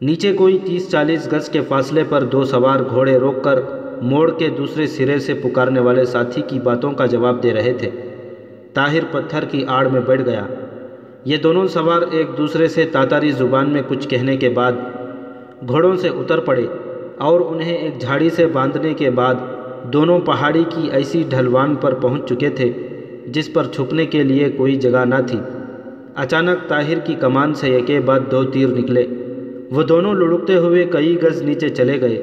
[0.00, 3.58] نیچے کوئی تیس چالیس گز کے فاصلے پر دو سوار گھوڑے روک کر
[4.02, 7.90] موڑ کے دوسرے سرے سے پکارنے والے ساتھی کی باتوں کا جواب دے رہے تھے۔
[8.74, 10.46] طاہر پتھر کی آڑ میں بیٹھ گیا۔
[11.24, 14.72] یہ دونوں سوار ایک دوسرے سے تاتاری زبان میں کچھ کہنے کے بعد
[15.68, 16.66] گھوڑوں سے اتر پڑے۔
[17.20, 19.34] اور انہیں ایک جھاڑی سے باندھنے کے بعد
[19.92, 22.72] دونوں پہاڑی کی ایسی ڈھلوان پر پہنچ چکے تھے
[23.26, 25.38] جس پر چھپنے کے لیے کوئی جگہ نہ تھی۔
[26.14, 29.06] اچانک طاہر کی کمان سے ایک بعد دو تیر نکلے۔
[29.70, 32.22] وہ دونوں لڑکتے ہوئے کئی گز نیچے چلے گئے۔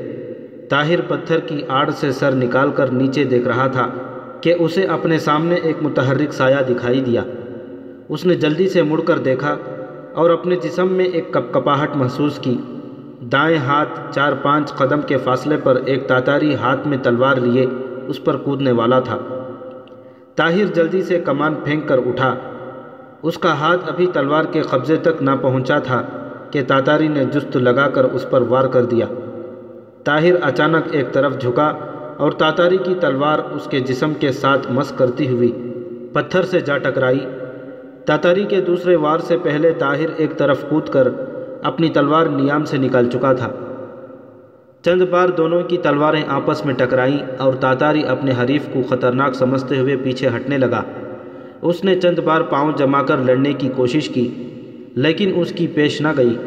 [0.70, 3.90] طاہر پتھر کی آڑ سے سر نکال کر نیچے دیکھ رہا تھا
[4.42, 7.24] کہ اسے اپنے سامنے ایک متحرک سایہ دکھائی دیا۔
[8.10, 9.56] اس نے جلدی سے مڑ کر دیکھا
[10.14, 12.58] اور اپنے جسم میں ایک کپ کپاہٹ محسوس کی۔
[13.22, 17.66] دائیں ہاتھ چار پانچ قدم کے فاصلے پر ایک تاتاری ہاتھ میں تلوار لیے
[18.08, 19.18] اس پر کودنے والا تھا۔
[20.36, 22.36] طاہر جلدی سے کمان پھینک کر اٹھا۔
[23.22, 26.02] اس کا ہاتھ ابھی تلوار کے قبضے تک نہ پہنچا تھا
[26.52, 29.06] کہ تاتاری نے جست لگا کر اس پر وار کر دیا۔
[30.04, 31.74] طاہر اچانک ایک طرف جھکا
[32.18, 35.52] اور تاتاری کی تلوار اس کے جسم کے ساتھ مس کرتی ہوئی
[36.14, 37.26] پتھر سے جا ٹکرائی۔
[38.06, 41.08] تاتاری کے دوسرے وار سے پہلے طاہر ایک طرف کود کر
[41.64, 43.50] اپنی تلوار نیام سے نکال چکا تھا۔
[44.86, 49.80] چند بار دونوں کی تلواریں آپس میں ٹکرائیں اور تاتاری اپنے حریف کو خطرناک سمجھتے
[49.80, 50.84] ہوئے پیچھے ہٹنے لگا۔
[51.62, 54.32] اس نے چند بار پاؤں جما کر لڑنے کی کوشش کی،
[54.96, 56.38] لیکن اس کی پیش نہ گئی۔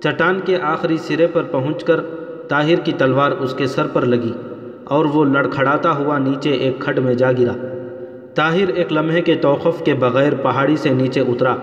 [0.00, 2.00] چٹان کے آخری سرے پر پہنچ کر
[2.48, 4.32] طاہر کی تلوار اس کے سر پر لگی
[4.84, 7.52] اور وہ لڑکھڑاتا ہوا نیچے ایک کھڈ میں جا گرا۔
[8.34, 11.56] طاہر ایک لمحے کے توقف کے بغیر پہاڑی سے نیچے اترا۔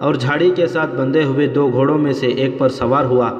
[0.00, 3.30] اور جھاڑی کے ساتھ بندھے ہوئے دو گھوڑوں میں سے ایک پر سوار ہوا۔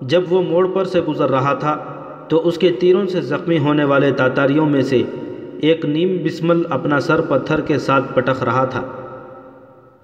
[0.00, 1.76] جب وہ موڑ پر سے گزر رہا تھا،
[2.28, 5.02] تو اس کے تیروں سے زخمی ہونے والے تاتاریوں میں سے
[5.60, 8.82] ایک نیم بسمل اپنا سر پتھر کے ساتھ پٹخ رہا تھا۔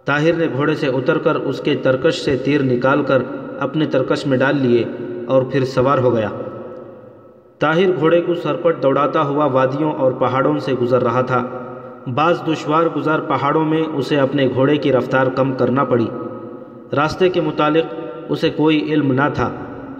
[0.04, 3.22] طاہر نے گھوڑے سے اتر کر اس کے ترکش سے تیر نکال کر
[3.60, 4.84] اپنے ترکش میں ڈال لیے
[5.26, 6.28] اور پھر سوار ہو گیا۔
[7.58, 11.46] طاہر گھوڑے کو سرپٹ دوڑاتا ہوا وادیوں اور پہاڑوں سے گزر رہا تھا۔
[12.14, 16.06] بعض دشوار گزار پہاڑوں میں اسے اپنے گھوڑے کی رفتار کم کرنا پڑی۔
[16.96, 17.94] راستے کے متعلق
[18.28, 19.50] اسے کوئی علم نہ تھا۔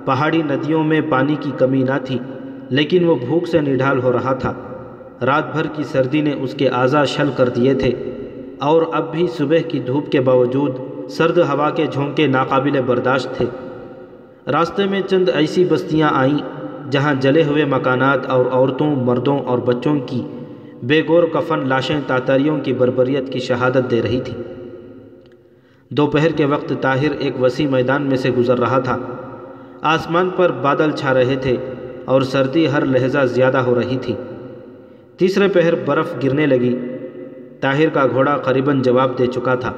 [0.04, 2.18] پہاڑی ندیوں میں پانی کی کمی نہ تھی،
[2.68, 4.52] لیکن وہ بھوک سے نڈھال ہو رہا تھا۔
[5.26, 7.90] رات بھر کی سردی نے اس کے اعضا شل کر دیے تھے۔
[8.60, 10.72] اور اب بھی صبح کی دھوپ کے باوجود
[11.10, 13.46] سرد ہوا کے جھونکے ناقابل برداشت تھے۔
[14.52, 16.38] راستے میں چند ایسی بستیاں آئیں
[16.90, 20.22] جہاں جلے ہوئے مکانات اور عورتوں، مردوں اور بچوں کی
[20.82, 24.34] بے گور کفن لاشیں تاتاریوں کی بربریت کی شہادت دے رہی تھی۔
[25.88, 28.98] دوپہر کے وقت طاہر ایک وسیع میدان میں سے گزر رہا تھا۔
[29.82, 31.56] آسمان پر بادل چھا رہے تھے
[32.04, 34.14] اور سردی ہر لہجہ زیادہ ہو رہی تھی۔
[35.16, 36.78] تیسرے پہر برف گرنے لگی۔
[37.60, 39.72] طاہر کا گھوڑا قریباً جواب دے چکا تھا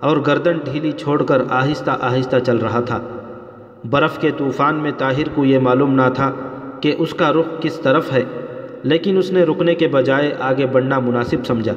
[0.00, 3.00] اور گردن ڈھیلی چھوڑ کر آہستہ آہستہ چل رہا تھا۔
[3.90, 6.32] برف کے طوفان میں طاہر کو یہ معلوم نہ تھا
[6.80, 8.22] کہ اس کا رخ کس طرف ہے۔
[8.84, 11.74] لیکن اس نے رکنے کے بجائے آگے بڑھنا مناسب سمجھا۔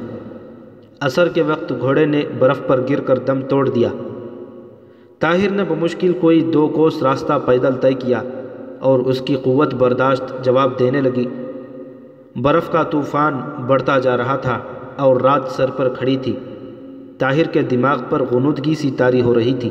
[1.00, 3.88] عصر کے وقت گھوڑے نے برف پر گر کر دم توڑ دیا۔
[5.18, 8.22] طاہر نے بمشکل کوئی دو کوس راستہ پیدل طے کیا
[8.80, 11.26] اور اس کی قوت برداشت جواب دینے لگی۔
[12.36, 14.58] برف کا طوفان بڑھتا جا رہا تھا
[14.96, 16.36] اور رات سر پر کھڑی تھی۔
[17.18, 19.70] طاہر کے دماغ پر غنودگی سی تاری ہو رہی تھی۔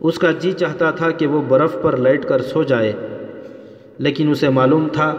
[0.00, 2.92] اس کا جی چاہتا تھا کہ وہ برف پر لیٹ کر سو جائے،
[3.98, 5.14] لیکن اسے معلوم تھا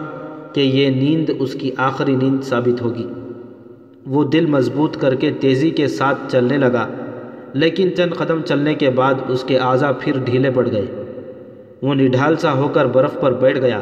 [0.52, 3.06] کہ یہ نیند اس کی آخری نیند ثابت ہوگی۔
[4.06, 6.86] وہ دل مضبوط کر کے تیزی کے ساتھ چلنے لگا،
[7.54, 10.86] لیکن چند قدم چلنے کے بعد اس کے اعضا پھر ڈھیلے پڑ گئے۔
[11.82, 13.80] وہ نڈھال سا ہو کر برف پر بیٹھ گیا،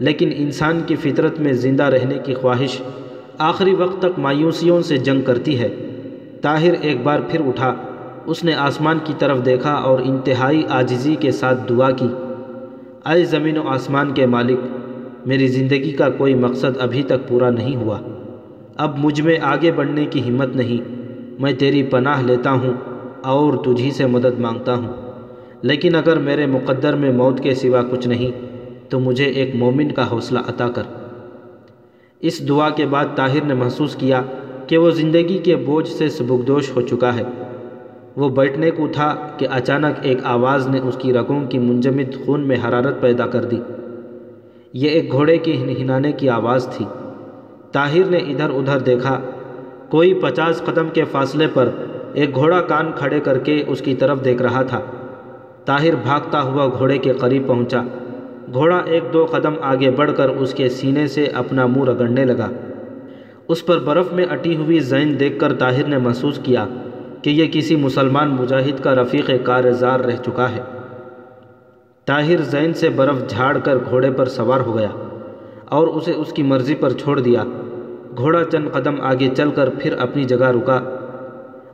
[0.00, 2.82] لیکن انسان کی فطرت میں زندہ رہنے کی خواہش
[3.38, 5.68] آخری وقت تک مایوسیوں سے جنگ کرتی ہے۔
[6.42, 7.74] طاہر ایک بار پھر اٹھا،
[8.26, 12.08] اس نے آسمان کی طرف دیکھا اور انتہائی آجزی کے ساتھ دعا کی۔
[13.06, 14.58] اے زمین و آسمان کے مالک
[15.26, 17.98] میری زندگی کا کوئی مقصد ابھی تک پورا نہیں ہوا۔
[18.76, 20.92] اب مجھ میں آگے بڑھنے کی ہمت نہیں۔
[21.40, 22.72] میں تیری پناہ لیتا ہوں
[23.22, 24.92] اور تجھی سے مدد مانگتا ہوں۔
[25.62, 28.30] لیکن اگر میرے مقدر میں موت کے سوا کچھ نہیں،
[28.88, 30.82] تو مجھے ایک مومن کا حوصلہ عطا کر۔
[32.20, 34.22] اس دعا کے بعد طاہر نے محسوس کیا
[34.66, 37.22] کہ وہ زندگی کے بوجھ سے سبکدوش ہو چکا ہے۔
[38.16, 42.48] وہ بیٹھنے کو تھا کہ اچانک ایک آواز نے اس کی رگوں کی منجمد خون
[42.48, 43.56] میں حرارت پیدا کر دی۔
[44.72, 46.84] یہ ایک گھوڑے کی ہنانے کی آواز تھی۔
[47.72, 49.20] طاہر نے ادھر ادھر دیکھا،
[49.88, 51.68] کوئی پچاس قدم کے فاصلے پر
[52.14, 54.80] ایک گھوڑا کان کھڑے کر کے اس کی طرف دیکھ رہا تھا۔
[55.64, 57.82] طاہر بھاگتا ہوا گھوڑے کے قریب پہنچا۔
[58.52, 62.48] گھوڑا ایک دو قدم آگے بڑھ کر اس کے سینے سے اپنا منہ رگڑنے لگا۔
[63.48, 66.66] اس پر برف میں اٹی ہوئی زین دیکھ کر طاہر نے محسوس کیا
[67.22, 70.60] کہ یہ کسی مسلمان مجاہد کا رفیق کارزار رہ چکا ہے۔
[72.06, 74.88] طاہر زین سے برف جھاڑ کر گھوڑے پر سوار ہو گیا
[75.68, 77.44] اور اسے اس کی مرضی پر چھوڑ دیا۔
[78.16, 80.80] گھوڑا چند قدم آگے چل کر پھر اپنی جگہ رکا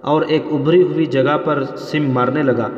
[0.00, 2.68] اور ایک ابھری ہوئی جگہ پر سم مارنے لگا۔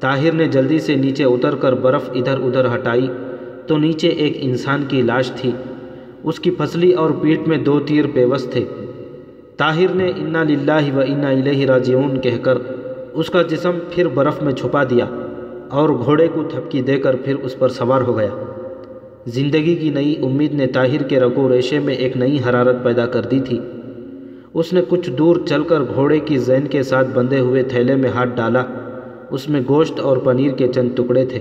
[0.00, 3.06] طاہر نے جلدی سے نیچے اتر کر برف ادھر ادھر ہٹائی
[3.66, 5.52] تو نیچے ایک انسان کی لاش تھی۔
[6.22, 8.64] اس کی پھسلی اور پیٹھ میں دو تیر پیوس تھے۔
[9.56, 12.58] طاہر نے انا للہ و انا الیہ راجعون کہہ کر
[13.12, 15.06] اس کا جسم پھر برف میں چھپا دیا۔
[15.70, 18.28] اور گھوڑے کو تھپکی دے کر پھر اس پر سوار ہو گیا۔
[19.26, 23.20] زندگی کی نئی امید نے طاہر کے رگو ریشے میں ایک نئی حرارت پیدا کر
[23.20, 23.60] دی تھی۔
[24.54, 28.10] اس نے کچھ دور چل کر گھوڑے کی زین کے ساتھ بندھے ہوئے تھیلے میں
[28.10, 28.64] ہاتھ ڈالا۔
[29.30, 31.38] اس میں گوشت اور پنیر کے چند ٹکڑے تھے۔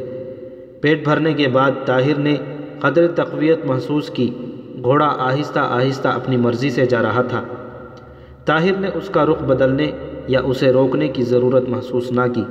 [0.81, 2.35] پیٹ بھرنے کے بعد طاہر نے
[2.79, 4.29] قدر تقویت محسوس کی۔
[4.83, 7.43] گھوڑا آہستہ آہستہ اپنی مرضی سے جا رہا تھا۔
[8.45, 9.91] طاہر نے اس کا رخ بدلنے
[10.27, 12.43] یا اسے روکنے کی ضرورت محسوس نہ کی۔